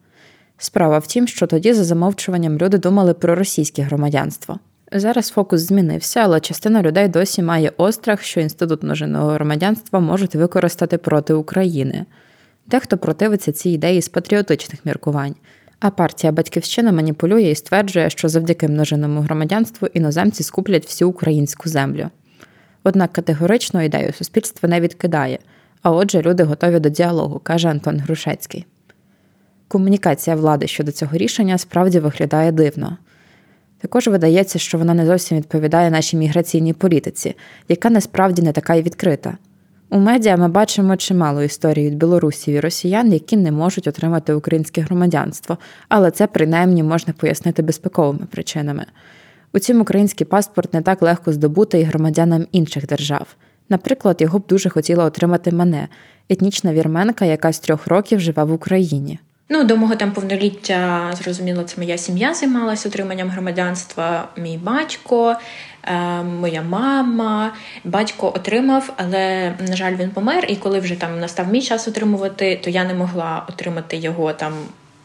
Справа 0.59 0.99
в 0.99 1.07
тім, 1.07 1.27
що 1.29 1.47
тоді, 1.47 1.73
за 1.73 1.85
замовчуванням, 1.85 2.59
люди 2.59 2.79
думали 2.79 3.15
про 3.15 3.35
російське 3.35 3.83
громадянство. 3.83 4.59
Зараз 4.93 5.29
фокус 5.29 5.61
змінився, 5.61 6.21
але 6.21 6.41
частина 6.41 6.83
людей 6.83 7.09
досі 7.09 7.43
має 7.43 7.73
острах, 7.77 8.23
що 8.23 8.41
інститут 8.41 8.83
множинного 8.83 9.31
громадянства 9.31 10.01
можуть 10.01 10.35
використати 10.35 10.99
проти 10.99 11.35
України. 11.35 12.07
Дехто 12.67 12.99
противиться 12.99 13.53
цій 13.53 13.71
ідеї 13.71 14.03
з 14.03 14.09
патріотичних 14.09 14.87
міркувань. 14.87 15.35
А 15.83 15.91
партія 15.91 16.33
Батьківщина 16.33 16.93
маніпулює 16.93 17.43
і 17.43 17.55
стверджує, 17.55 18.11
що 18.11 18.29
завдяки 18.29 18.69
множинному 18.69 19.21
громадянству 19.21 19.89
іноземці 19.95 20.43
скуплять 20.43 20.87
всю 20.87 21.11
українську 21.11 21.69
землю. 21.69 22.09
Однак 22.85 23.13
категорично 23.13 23.83
ідею 23.83 24.13
суспільство 24.13 24.69
не 24.69 24.81
відкидає, 24.81 25.39
а 25.83 25.91
отже, 25.91 26.23
люди 26.23 26.43
готові 26.45 26.81
до 26.81 26.89
діалогу, 26.89 27.39
каже 27.39 27.69
Антон 27.69 27.99
Грушецький. 27.99 28.67
Комунікація 29.69 30.37
влади 30.37 30.67
щодо 30.67 30.93
цього 30.93 31.17
рішення 31.17 31.59
справді 31.59 31.99
виглядає 31.99 32.53
дивно. 32.53 32.99
Також 33.79 34.09
видається, 34.09 34.59
що 34.59 34.79
вона 34.79 34.95
не 34.95 35.07
зовсім 35.07 35.39
відповідає 35.39 35.91
нашій 35.91 36.17
міграційній 36.17 36.73
політиці, 36.73 37.35
яка 37.69 37.91
насправді 37.91 38.43
не 38.43 38.53
така 38.53 38.75
й 38.75 38.83
відкрита. 38.83 39.39
У 39.93 39.99
медіа 39.99 40.37
ми 40.37 40.49
бачимо 40.49 40.97
чимало 40.97 41.43
історій 41.43 41.87
від 41.87 41.95
білорусів 41.95 42.55
і 42.55 42.61
росіян, 42.61 43.13
які 43.13 43.37
не 43.37 43.53
можуть 43.53 43.87
отримати 43.87 44.35
українське 44.35 44.81
громадянство, 44.81 45.59
але 45.89 46.11
це 46.11 46.27
принаймні 46.27 46.83
можна 46.83 47.13
пояснити 47.13 47.63
безпековими 47.63 48.27
причинами. 48.31 48.87
Утім, 49.55 49.81
український 49.81 50.27
паспорт 50.27 50.75
не 50.75 50.83
так 50.83 51.03
легко 51.03 51.33
здобути 51.33 51.81
і 51.81 51.83
громадянам 51.83 52.47
інших 52.53 52.87
держав. 52.87 53.27
Наприклад, 53.69 54.17
його 54.21 54.39
б 54.39 54.43
дуже 54.49 54.69
хотіла 54.69 55.05
отримати 55.05 55.53
мене, 55.53 55.89
етнічна 56.29 56.73
вірменка, 56.73 57.25
яка 57.25 57.53
з 57.53 57.59
трьох 57.59 57.87
років 57.87 58.21
живе 58.21 58.45
в 58.45 58.53
Україні. 58.53 59.19
Ну, 59.49 59.65
до 59.65 59.77
мого 59.77 59.97
там 59.97 60.13
повноліття, 60.13 61.11
зрозуміло, 61.13 61.63
це 61.63 61.81
моя 61.81 61.99
сім'я 61.99 62.35
займалася 62.35 62.89
отриманням 62.89 63.31
громадянства, 63.31 64.29
мій 64.37 64.59
батько, 64.59 65.37
е, 65.85 66.23
моя 66.23 66.63
мама. 66.63 67.53
Батько 67.85 68.33
отримав, 68.37 68.93
але, 68.97 69.55
на 69.69 69.77
жаль, 69.77 69.95
він 69.95 70.11
помер. 70.11 70.47
І 70.49 70.57
коли 70.57 70.81
вже 70.81 70.95
там 70.95 71.21
настав 71.21 71.49
мій 71.49 71.63
час 71.63 71.89
отримувати, 71.89 72.61
то 72.65 72.71
я 72.71 72.85
не 72.85 72.95
могла 72.95 73.47
отримати 73.49 73.97
його 73.97 74.33
там. 74.33 74.53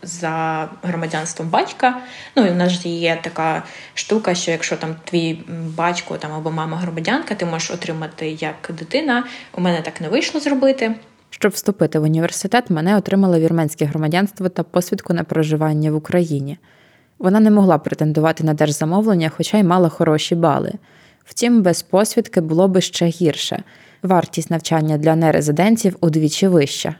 За 0.01 0.69
громадянством 0.83 1.49
батька. 1.49 1.97
Ну 2.35 2.45
і 2.45 2.49
в 2.49 2.55
нас 2.55 2.85
є 2.85 3.19
така 3.21 3.63
штука, 3.93 4.35
що 4.35 4.51
якщо 4.51 4.77
там 4.77 4.95
твій 5.03 5.39
батько 5.49 6.17
там 6.17 6.31
або 6.33 6.51
мама 6.51 6.77
громадянка, 6.77 7.35
ти 7.35 7.45
можеш 7.45 7.71
отримати 7.71 8.29
як 8.29 8.69
дитина. 8.69 9.23
У 9.53 9.61
мене 9.61 9.81
так 9.81 10.01
не 10.01 10.09
вийшло 10.09 10.39
зробити. 10.39 10.95
Щоб 11.39 11.51
вступити 11.51 11.99
в 11.99 12.03
університет, 12.03 12.69
мене 12.69 12.97
отримала 12.97 13.39
вірменське 13.39 13.85
громадянство 13.85 14.49
та 14.49 14.63
посвідку 14.63 15.13
на 15.13 15.23
проживання 15.23 15.91
в 15.91 15.95
Україні. 15.95 16.57
Вона 17.19 17.39
не 17.39 17.51
могла 17.51 17.77
претендувати 17.77 18.43
на 18.43 18.53
держзамовлення, 18.53 19.31
хоча 19.37 19.57
й 19.57 19.63
мала 19.63 19.89
хороші 19.89 20.35
бали. 20.35 20.73
Втім, 21.25 21.61
без 21.61 21.81
посвідки 21.81 22.41
було 22.41 22.67
би 22.67 22.81
ще 22.81 23.05
гірше. 23.05 23.63
Вартість 24.03 24.51
навчання 24.51 24.97
для 24.97 25.15
нерезидентів 25.15 25.97
удвічі 26.01 26.47
вища. 26.47 26.95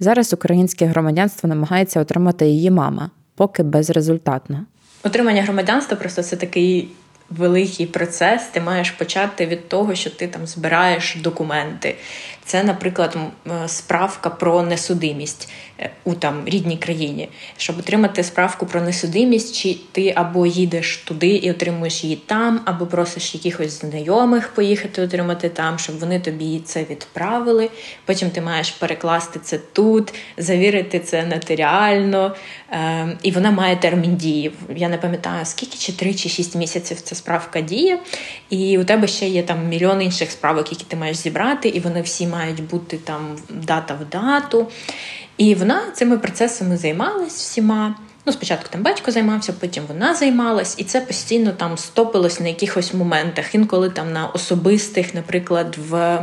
Зараз 0.00 0.32
українське 0.32 0.86
громадянство 0.86 1.48
намагається 1.48 2.00
отримати 2.00 2.46
її 2.46 2.70
мама, 2.70 3.10
поки 3.34 3.62
безрезультатно. 3.62 4.66
Отримання 5.04 5.42
громадянства 5.42 5.96
просто 5.96 6.22
це 6.22 6.36
такий 6.36 6.88
великий 7.30 7.86
процес. 7.86 8.42
Ти 8.52 8.60
маєш 8.60 8.90
почати 8.90 9.46
від 9.46 9.68
того, 9.68 9.94
що 9.94 10.10
ти 10.10 10.26
там 10.26 10.46
збираєш 10.46 11.16
документи. 11.16 11.96
Це, 12.46 12.64
наприклад, 12.64 13.16
е, 13.46 13.68
справка 13.68 14.30
про 14.30 14.62
несудимість 14.62 15.50
е, 15.80 15.90
у 16.04 16.14
там 16.14 16.42
рідній 16.46 16.76
країні. 16.76 17.28
Щоб 17.56 17.78
отримати 17.78 18.22
справку 18.22 18.66
про 18.66 18.80
несудимість, 18.80 19.56
чи 19.56 19.76
ти 19.92 20.12
або 20.16 20.46
їдеш 20.46 20.96
туди 20.96 21.28
і 21.28 21.50
отримуєш 21.50 22.04
її 22.04 22.16
там, 22.16 22.60
або 22.64 22.86
просиш 22.86 23.34
якихось 23.34 23.80
знайомих 23.80 24.48
поїхати 24.48 25.02
отримати 25.02 25.48
там, 25.48 25.78
щоб 25.78 25.98
вони 25.98 26.20
тобі 26.20 26.60
це 26.64 26.84
відправили. 26.90 27.70
Потім 28.04 28.30
ти 28.30 28.40
маєш 28.40 28.70
перекласти 28.70 29.40
це 29.42 29.58
тут, 29.58 30.14
завірити 30.36 31.00
це 31.00 31.26
нотаріально, 31.26 32.34
е, 32.70 33.18
і 33.22 33.30
вона 33.30 33.50
має 33.50 33.76
термін 33.76 34.16
дії. 34.16 34.52
Я 34.76 34.88
не 34.88 34.98
пам'ятаю, 34.98 35.44
скільки 35.44 35.78
чи 35.78 35.92
три 35.92 36.14
чи 36.14 36.28
шість 36.28 36.54
місяців 36.54 37.00
ця 37.00 37.15
справка 37.16 37.60
діє, 37.60 37.98
і 38.50 38.78
у 38.78 38.84
тебе 38.84 39.06
ще 39.06 39.28
є 39.28 39.42
там 39.42 39.68
мільйон 39.68 40.02
інших 40.02 40.30
справок, 40.30 40.72
які 40.72 40.84
ти 40.84 40.96
маєш 40.96 41.16
зібрати, 41.16 41.68
і 41.68 41.80
вони 41.80 42.02
всі 42.02 42.26
мають 42.26 42.62
бути 42.62 42.96
там 42.96 43.36
дата 43.50 43.94
в 43.94 44.10
дату. 44.10 44.66
І 45.38 45.54
вона 45.54 45.82
цими 45.94 46.18
процесами 46.18 46.76
займалась 46.76 47.34
всіма. 47.34 47.94
Ну, 48.26 48.32
спочатку 48.32 48.68
там 48.70 48.82
батько 48.82 49.10
займався, 49.10 49.52
потім 49.52 49.84
вона 49.88 50.14
займалась, 50.14 50.74
і 50.78 50.84
це 50.84 51.00
постійно 51.00 51.52
там 51.52 51.78
стопилось 51.78 52.40
на 52.40 52.48
якихось 52.48 52.94
моментах. 52.94 53.54
Інколи 53.54 53.90
там 53.90 54.12
на 54.12 54.26
особистих, 54.26 55.14
наприклад, 55.14 55.76
в 55.88 56.18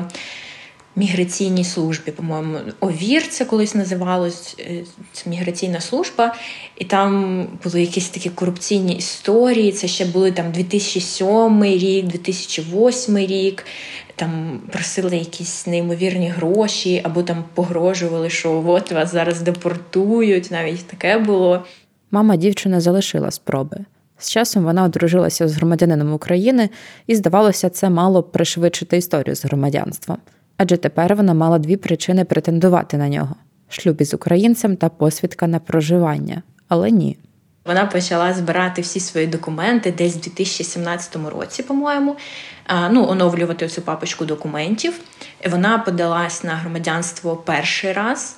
міграційній 0.96 1.64
службі, 1.64 2.12
по-моєму, 2.12 2.58
ОВІР 2.80 3.28
це 3.28 3.46
колись 3.46 3.76
називалось 3.76 4.56
е, 4.60 4.84
це 5.12 5.30
міграційна 5.30 5.80
служба, 5.80 6.36
і 6.78 6.86
там 6.86 7.44
були 7.64 7.82
якісь 7.82 8.10
такі 8.10 8.30
корупційні 8.30 8.96
історії. 8.96 9.72
Це 9.72 9.88
ще 9.88 10.06
були 10.06 10.32
там 10.32 10.52
2007 10.52 11.64
рік, 11.64 12.06
2008 12.06 13.18
рік. 13.18 13.66
Там 14.16 14.62
просили 14.72 15.18
якісь 15.18 15.68
неймовірні 15.68 16.30
гроші, 16.30 17.02
або 17.04 17.24
там 17.24 17.44
погрожували, 17.54 18.30
що 18.30 18.64
от 18.68 18.92
вас 18.92 19.12
зараз 19.12 19.42
депортують. 19.42 20.52
Навіть 20.52 20.88
таке 20.88 21.18
було. 21.18 21.66
Мама 22.12 22.36
дівчина 22.36 22.82
залишила 22.82 23.32
спроби. 23.32 23.78
З 24.18 24.30
часом 24.30 24.64
вона 24.64 24.84
одружилася 24.84 25.48
з 25.48 25.54
громадянином 25.54 26.14
України, 26.14 26.70
і 27.08 27.16
здавалося, 27.16 27.70
це 27.70 27.90
мало 27.90 28.24
пришвидшити 28.24 28.98
історію 28.98 29.36
з 29.36 29.46
громадянством 29.46 30.18
адже 30.64 30.78
тепер 30.78 31.16
вона 31.16 31.34
мала 31.34 31.60
дві 31.60 31.78
причини 31.78 32.26
претендувати 32.26 32.98
на 32.98 33.10
нього: 33.10 33.36
шлюб 33.70 34.02
із 34.02 34.14
українцем 34.14 34.76
та 34.78 34.90
посвідка 34.90 35.48
на 35.48 35.60
проживання. 35.60 36.44
Але 36.68 36.92
ні. 36.92 37.18
Вона 37.66 37.86
почала 37.86 38.34
збирати 38.34 38.82
всі 38.82 39.00
свої 39.00 39.28
документи 39.28 39.92
десь 39.92 40.16
в 40.16 40.22
2017 40.22 41.18
році, 41.32 41.64
по-моєму, 41.64 42.16
ну, 42.92 43.08
оновлювати 43.08 43.68
цю 43.68 43.82
папочку 43.82 44.26
документів. 44.26 45.00
Вона 45.52 45.78
подалась 45.78 46.44
на 46.44 46.56
громадянство 46.56 47.36
перший 47.36 47.94
раз. 47.94 48.38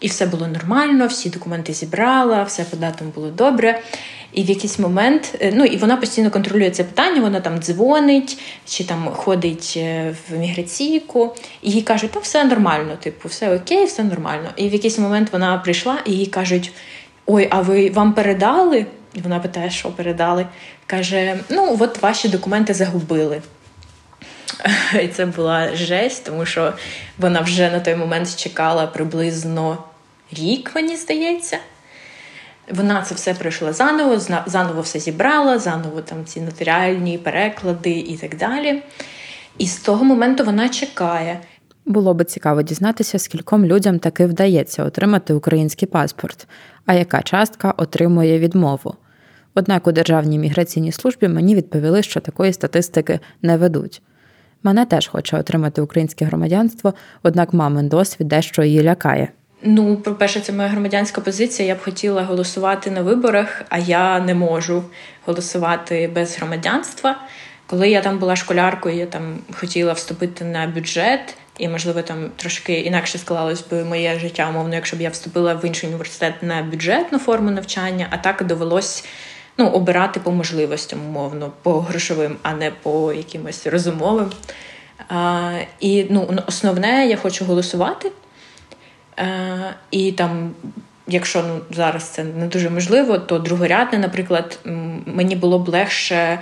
І 0.00 0.08
все 0.08 0.26
було 0.26 0.48
нормально, 0.48 1.06
всі 1.06 1.30
документи 1.30 1.72
зібрала, 1.72 2.42
все 2.42 2.64
по 2.64 2.76
датам 2.76 3.10
було 3.14 3.30
добре. 3.30 3.80
І 4.32 4.42
в 4.42 4.48
якийсь 4.48 4.78
момент, 4.78 5.34
е, 5.40 5.52
ну 5.54 5.64
і 5.64 5.76
вона 5.76 5.96
постійно 5.96 6.30
контролює 6.30 6.70
це 6.70 6.84
питання, 6.84 7.20
вона 7.20 7.40
там 7.40 7.58
дзвонить 7.58 8.38
чи 8.66 8.84
там 8.84 9.08
ходить 9.08 9.74
е, 9.76 10.14
в 10.30 10.36
міграційку, 10.38 11.34
і 11.62 11.70
їй 11.70 11.82
кажуть, 11.82 12.10
ну 12.14 12.20
все 12.20 12.44
нормально, 12.44 12.96
типу, 13.00 13.28
все 13.28 13.56
окей, 13.56 13.84
все 13.84 14.04
нормально. 14.04 14.48
І 14.56 14.68
в 14.68 14.72
якийсь 14.72 14.98
момент 14.98 15.32
вона 15.32 15.58
прийшла 15.58 15.98
і 16.04 16.12
їй 16.12 16.26
кажуть: 16.26 16.72
Ой, 17.26 17.48
а 17.50 17.60
ви 17.60 17.90
вам 17.90 18.12
передали? 18.12 18.86
І 19.14 19.20
вона 19.20 19.38
питає, 19.38 19.70
що 19.70 19.88
передали. 19.88 20.46
Каже: 20.86 21.38
Ну, 21.48 21.76
от 21.80 22.02
ваші 22.02 22.28
документи 22.28 22.74
загубили. 22.74 23.42
І 25.02 25.08
це 25.08 25.26
була 25.26 25.76
жесть, 25.76 26.24
тому 26.24 26.46
що 26.46 26.72
вона 27.18 27.40
вже 27.40 27.70
на 27.70 27.80
той 27.80 27.96
момент 27.96 28.36
чекала 28.36 28.86
приблизно 28.86 29.78
рік, 30.32 30.72
мені 30.74 30.96
здається. 30.96 31.58
Вона 32.74 33.02
це 33.02 33.14
все 33.14 33.34
пройшла 33.34 33.72
заново, 33.72 34.18
заново 34.46 34.80
все 34.80 34.98
зібрала, 34.98 35.58
заново 35.58 36.00
там 36.00 36.24
ці 36.24 36.40
нотаріальні 36.40 37.18
переклади 37.18 37.90
і 37.90 38.16
так 38.16 38.36
далі. 38.36 38.82
І 39.58 39.66
з 39.66 39.76
того 39.76 40.04
моменту 40.04 40.44
вона 40.44 40.68
чекає. 40.68 41.40
Було 41.86 42.14
би 42.14 42.24
цікаво 42.24 42.62
дізнатися, 42.62 43.18
скільком 43.18 43.64
людям 43.64 43.98
таки 43.98 44.26
вдається 44.26 44.84
отримати 44.84 45.34
український 45.34 45.88
паспорт, 45.88 46.48
а 46.86 46.94
яка 46.94 47.22
частка 47.22 47.74
отримує 47.76 48.38
відмову. 48.38 48.94
Однак 49.54 49.86
у 49.86 49.92
Державній 49.92 50.38
міграційній 50.38 50.92
службі 50.92 51.28
мені 51.28 51.54
відповіли, 51.54 52.02
що 52.02 52.20
такої 52.20 52.52
статистики 52.52 53.20
не 53.42 53.56
ведуть. 53.56 54.02
Мене 54.62 54.86
теж 54.86 55.08
хоче 55.08 55.38
отримати 55.38 55.82
українське 55.82 56.24
громадянство, 56.24 56.94
однак 57.22 57.52
мамин 57.52 57.88
досвід 57.88 58.28
дещо 58.28 58.62
її 58.62 58.82
лякає. 58.82 59.28
Ну, 59.62 59.96
по-перше, 59.96 60.40
це 60.40 60.52
моя 60.52 60.68
громадянська 60.68 61.20
позиція. 61.20 61.68
Я 61.68 61.74
б 61.74 61.82
хотіла 61.82 62.22
голосувати 62.22 62.90
на 62.90 63.02
виборах, 63.02 63.62
а 63.68 63.78
я 63.78 64.20
не 64.20 64.34
можу 64.34 64.84
голосувати 65.26 66.10
без 66.14 66.36
громадянства. 66.36 67.16
Коли 67.66 67.88
я 67.90 68.00
там 68.00 68.18
була 68.18 68.36
школяркою, 68.36 68.96
я 68.96 69.06
там 69.06 69.38
хотіла 69.52 69.92
вступити 69.92 70.44
на 70.44 70.66
бюджет, 70.66 71.34
і, 71.58 71.68
можливо, 71.68 72.02
там 72.02 72.30
трошки 72.36 72.80
інакше 72.80 73.18
склалось 73.18 73.64
би 73.70 73.84
моє 73.84 74.18
життя, 74.18 74.48
умовно, 74.48 74.74
якщо 74.74 74.96
б 74.96 75.00
я 75.00 75.10
вступила 75.10 75.54
в 75.54 75.64
інший 75.64 75.88
університет 75.88 76.42
на 76.42 76.62
бюджетну 76.62 77.18
форму 77.18 77.50
навчання, 77.50 78.06
а 78.10 78.16
так 78.16 78.44
довелось 78.46 79.04
ну, 79.58 79.68
обирати 79.68 80.20
по 80.20 80.30
можливостям, 80.30 81.06
умовно, 81.06 81.52
по 81.62 81.80
грошовим, 81.80 82.36
а 82.42 82.52
не 82.54 82.70
по 82.70 83.12
якимось 83.12 83.66
розумовим. 83.66 84.30
А, 85.08 85.52
І 85.80 86.06
ну, 86.10 86.38
основне, 86.46 87.06
я 87.06 87.16
хочу 87.16 87.44
голосувати. 87.44 88.10
А, 89.16 89.24
І 89.90 90.12
там, 90.12 90.50
якщо 91.06 91.42
ну, 91.42 91.60
зараз 91.70 92.04
це 92.04 92.24
не 92.24 92.46
дуже 92.46 92.70
можливо, 92.70 93.18
то 93.18 93.38
другорядне, 93.38 93.98
наприклад, 93.98 94.58
мені 95.06 95.36
було 95.36 95.58
б 95.58 95.68
легше. 95.68 96.38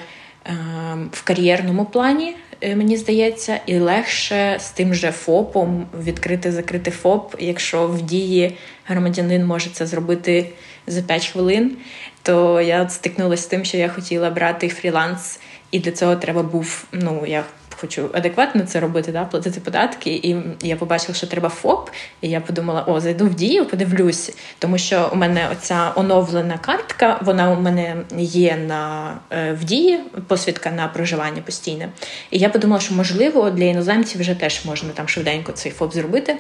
В 1.13 1.23
кар'єрному 1.25 1.85
плані, 1.85 2.37
е, 2.61 2.77
мені 2.77 2.97
здається, 2.97 3.61
і 3.67 3.79
легше 3.79 4.57
з 4.61 4.71
тим 4.71 4.95
же 4.95 5.13
ФОПом 5.13 5.87
відкрити 6.03 6.53
закрити 6.53 6.91
ФОП, 6.91 7.35
якщо 7.39 7.87
в 7.87 8.03
дії 8.03 8.57
громадянин 8.87 9.47
може 9.47 9.71
це 9.71 9.87
зробити 9.87 10.51
за 10.87 11.03
5 11.03 11.27
хвилин, 11.27 11.77
то 12.23 12.61
я 12.61 12.89
стикнулася 12.89 13.43
з 13.43 13.47
тим, 13.47 13.65
що 13.65 13.77
я 13.77 13.89
хотіла 13.89 14.31
брати 14.31 14.69
фріланс, 14.69 15.41
і 15.71 15.79
для 15.79 15.91
цього 15.91 16.17
треба 16.17 16.43
був. 16.43 16.85
Ну 16.93 17.25
я 17.27 17.45
хочу 17.85 18.11
адекватно 18.13 18.63
це 18.63 18.81
робити, 18.81 19.13
да, 19.13 19.25
платити 19.25 19.61
податки. 19.61 20.11
І 20.11 20.37
я 20.63 20.77
побачила, 20.77 21.15
що 21.15 21.27
треба 21.27 21.49
ФОП. 21.49 21.91
І 22.21 22.29
я 22.29 22.41
подумала, 22.41 22.83
о, 22.83 23.01
зайду 23.01 23.27
в 23.27 23.35
дію, 23.35 23.67
подивлюсь, 23.67 24.37
тому 24.59 24.79
що 24.79 25.11
у 25.13 25.17
мене 25.17 25.49
оця 25.53 25.93
оновлена 25.95 26.59
картка, 26.59 27.21
вона 27.25 27.51
у 27.53 27.61
мене 27.61 27.97
є 28.19 28.57
на 28.69 29.15
е, 29.31 29.53
в 29.53 29.65
дії, 29.65 30.01
посвідка 30.27 30.71
на 30.71 30.89
проживання 30.89 31.43
постійне. 31.43 31.89
І 32.31 32.39
я 32.39 32.49
подумала, 32.49 32.81
що 32.81 32.95
можливо 32.95 33.51
для 33.51 33.65
іноземців 33.65 34.21
вже 34.21 34.35
теж 34.35 34.65
можна 34.65 34.89
там 34.95 35.09
швиденько 35.09 35.53
цей 35.53 35.73
ФОП 35.73 35.95
зробити, 35.95 36.37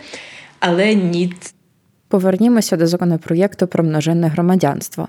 але 0.61 0.95
ні. 0.95 1.35
Повернімося 2.09 2.77
до 2.77 2.87
законопроєкту 2.87 3.67
про 3.67 3.85
множинне 3.85 4.29
громадянство. 4.29 5.09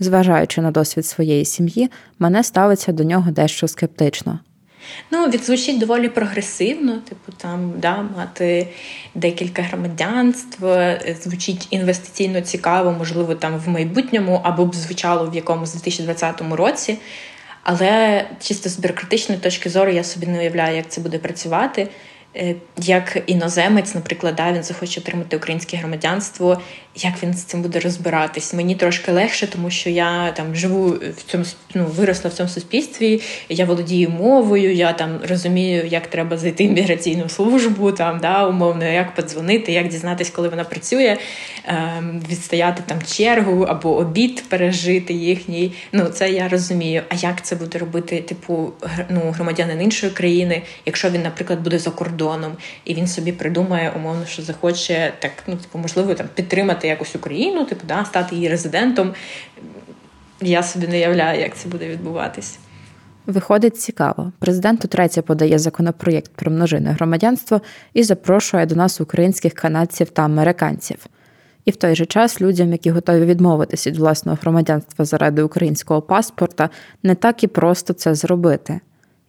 Зважаючи 0.00 0.60
на 0.60 0.70
досвід 0.70 1.06
своєї 1.06 1.44
сім'ї, 1.44 1.90
мене 2.18 2.44
ставиться 2.44 2.92
до 2.92 3.04
нього 3.04 3.30
дещо 3.30 3.68
скептично. 3.68 4.38
Ну, 5.10 5.28
відзвучить 5.28 5.78
доволі 5.78 6.08
прогресивно, 6.08 6.98
типу 7.08 7.32
там 7.36 7.72
да, 7.76 8.04
мати 8.16 8.68
декілька 9.14 9.62
громадянств, 9.62 10.58
звучить 11.22 11.66
інвестиційно 11.70 12.40
цікаво, 12.40 12.94
можливо, 12.98 13.34
там 13.34 13.58
в 13.58 13.68
майбутньому 13.68 14.40
або 14.44 14.66
б 14.66 14.74
звучало 14.74 15.30
в 15.30 15.34
якомусь 15.34 15.72
2020 15.72 16.42
році. 16.50 16.98
Але 17.62 18.24
чисто 18.40 18.68
з 18.68 18.78
бюрократичної 18.78 19.40
точки 19.40 19.70
зору 19.70 19.90
я 19.90 20.04
собі 20.04 20.26
не 20.26 20.38
уявляю, 20.38 20.76
як 20.76 20.88
це 20.88 21.00
буде 21.00 21.18
працювати. 21.18 21.88
Е, 22.38 22.54
як 22.76 23.22
іноземець, 23.26 23.94
наприклад, 23.94 24.34
да, 24.34 24.52
він 24.52 24.62
захоче 24.62 25.00
отримати 25.00 25.36
українське 25.36 25.76
громадянство, 25.76 26.60
як 26.96 27.22
він 27.22 27.34
з 27.34 27.42
цим 27.42 27.62
буде 27.62 27.80
розбиратись? 27.80 28.54
Мені 28.54 28.74
трошки 28.74 29.12
легше, 29.12 29.46
тому 29.46 29.70
що 29.70 29.90
я 29.90 30.32
там 30.32 30.54
живу 30.54 30.88
в 30.88 31.22
цьому 31.26 31.44
ну, 31.74 31.86
виросла 31.86 32.30
в 32.30 32.32
цьому 32.32 32.48
суспільстві, 32.48 33.20
я 33.48 33.64
володію 33.64 34.10
мовою, 34.10 34.74
я 34.74 34.92
там 34.92 35.20
розумію, 35.28 35.86
як 35.86 36.06
треба 36.06 36.36
зайти 36.36 36.68
в 36.68 36.70
міграційну 36.70 37.28
службу, 37.28 37.92
там 37.92 38.18
да, 38.18 38.46
умовно, 38.46 38.84
як 38.84 39.14
подзвонити, 39.14 39.72
як 39.72 39.88
дізнатись, 39.88 40.30
коли 40.30 40.48
вона 40.48 40.64
працює, 40.64 41.16
ем, 41.64 42.22
відстояти 42.30 42.82
там 42.86 42.98
чергу 43.02 43.62
або 43.62 43.96
обід 43.96 44.44
пережити 44.48 45.12
їхній. 45.12 45.72
Ну 45.92 46.04
це 46.04 46.30
я 46.30 46.48
розумію. 46.48 47.02
А 47.08 47.14
як 47.14 47.44
це 47.44 47.56
буде 47.56 47.78
робити, 47.78 48.20
типу, 48.20 48.72
ну, 49.08 49.20
громадянин 49.20 49.82
іншої 49.82 50.12
країни, 50.12 50.62
якщо 50.86 51.10
він, 51.10 51.22
наприклад, 51.22 51.60
буде 51.60 51.78
за 51.78 51.90
кордоном 51.90 52.25
і 52.84 52.94
він 52.94 53.06
собі 53.06 53.32
придумає 53.32 53.92
умовно, 53.96 54.26
що 54.26 54.42
захоче 54.42 55.12
так, 55.18 55.32
ну 55.46 55.56
типу, 55.56 55.78
можливо, 55.78 56.14
там 56.14 56.28
підтримати 56.34 56.88
якось 56.88 57.16
Україну, 57.16 57.64
типу, 57.64 57.82
да, 57.88 58.04
стати 58.04 58.34
її 58.34 58.48
резидентом. 58.48 59.14
Я 60.40 60.62
собі 60.62 60.88
не 60.88 60.98
являю, 60.98 61.40
як 61.40 61.56
це 61.56 61.68
буде 61.68 61.88
відбуватись. 61.88 62.58
Виходить 63.26 63.80
цікаво. 63.80 64.32
Президент 64.38 64.84
утретє 64.84 65.22
подає 65.22 65.58
законопроєкт 65.58 66.32
про 66.34 66.50
множинне 66.50 66.90
громадянство 66.92 67.60
і 67.94 68.02
запрошує 68.02 68.66
до 68.66 68.74
нас 68.74 69.00
українських 69.00 69.52
канадців 69.52 70.10
та 70.10 70.22
американців. 70.22 71.06
І 71.64 71.70
в 71.70 71.76
той 71.76 71.94
же 71.94 72.06
час 72.06 72.40
людям, 72.40 72.72
які 72.72 72.90
готові 72.90 73.24
відмовитися 73.24 73.90
від 73.90 73.96
власного 73.96 74.38
громадянства 74.42 75.04
заради 75.04 75.42
українського 75.42 76.02
паспорта, 76.02 76.70
не 77.02 77.14
так 77.14 77.44
і 77.44 77.46
просто 77.46 77.92
це 77.92 78.14
зробити. 78.14 78.80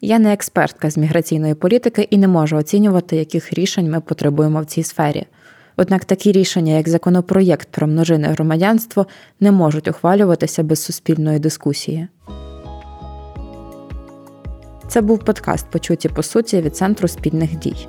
Я 0.01 0.19
не 0.19 0.33
експертка 0.33 0.89
з 0.89 0.97
міграційної 0.97 1.53
політики 1.53 2.07
і 2.09 2.17
не 2.17 2.27
можу 2.27 2.57
оцінювати, 2.57 3.15
яких 3.15 3.53
рішень 3.53 3.91
ми 3.91 4.01
потребуємо 4.01 4.61
в 4.61 4.65
цій 4.65 4.83
сфері. 4.83 5.25
Однак 5.77 6.05
такі 6.05 6.31
рішення, 6.31 6.73
як 6.73 6.89
законопроєкт 6.89 7.67
про 7.71 7.87
множинне 7.87 8.27
громадянство, 8.27 9.07
не 9.39 9.51
можуть 9.51 9.87
ухвалюватися 9.87 10.63
без 10.63 10.83
суспільної 10.83 11.39
дискусії. 11.39 12.07
Це 14.87 15.01
був 15.01 15.19
подкаст 15.19 15.67
Почуті 15.71 16.09
по 16.09 16.23
суті 16.23 16.61
від 16.61 16.75
Центру 16.75 17.07
спільних 17.07 17.55
дій. 17.55 17.87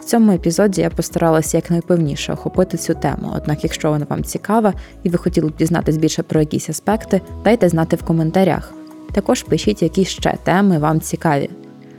В 0.00 0.04
цьому 0.04 0.32
епізоді 0.32 0.80
я 0.80 0.90
постаралася 0.90 1.56
якнайпевніше 1.56 2.32
охопити 2.32 2.76
цю 2.76 2.94
тему. 2.94 3.32
Однак, 3.36 3.64
якщо 3.64 3.90
вона 3.90 4.06
вам 4.08 4.24
цікава 4.24 4.74
і 5.02 5.08
ви 5.08 5.18
хотіли 5.18 5.48
б 5.48 5.56
дізнатись 5.56 5.96
більше 5.96 6.22
про 6.22 6.40
якісь 6.40 6.70
аспекти, 6.70 7.20
дайте 7.44 7.68
знати 7.68 7.96
в 7.96 8.02
коментарях. 8.02 8.81
Також 9.12 9.42
пишіть, 9.42 9.82
які 9.82 10.04
ще 10.04 10.34
теми 10.44 10.78
вам 10.78 11.00
цікаві. 11.00 11.50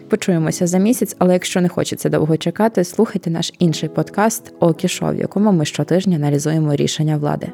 Почуємося 0.09 0.67
за 0.67 0.77
місяць, 0.77 1.15
але 1.19 1.33
якщо 1.33 1.61
не 1.61 1.69
хочеться 1.69 2.09
довго 2.09 2.37
чекати, 2.37 2.83
слухайте 2.83 3.29
наш 3.29 3.53
інший 3.59 3.89
подкаст 3.89 4.53
«Окішов», 4.59 5.15
в 5.15 5.19
якому 5.19 5.51
ми 5.51 5.65
щотижня 5.65 6.15
аналізуємо 6.15 6.75
рішення 6.75 7.17
влади. 7.17 7.51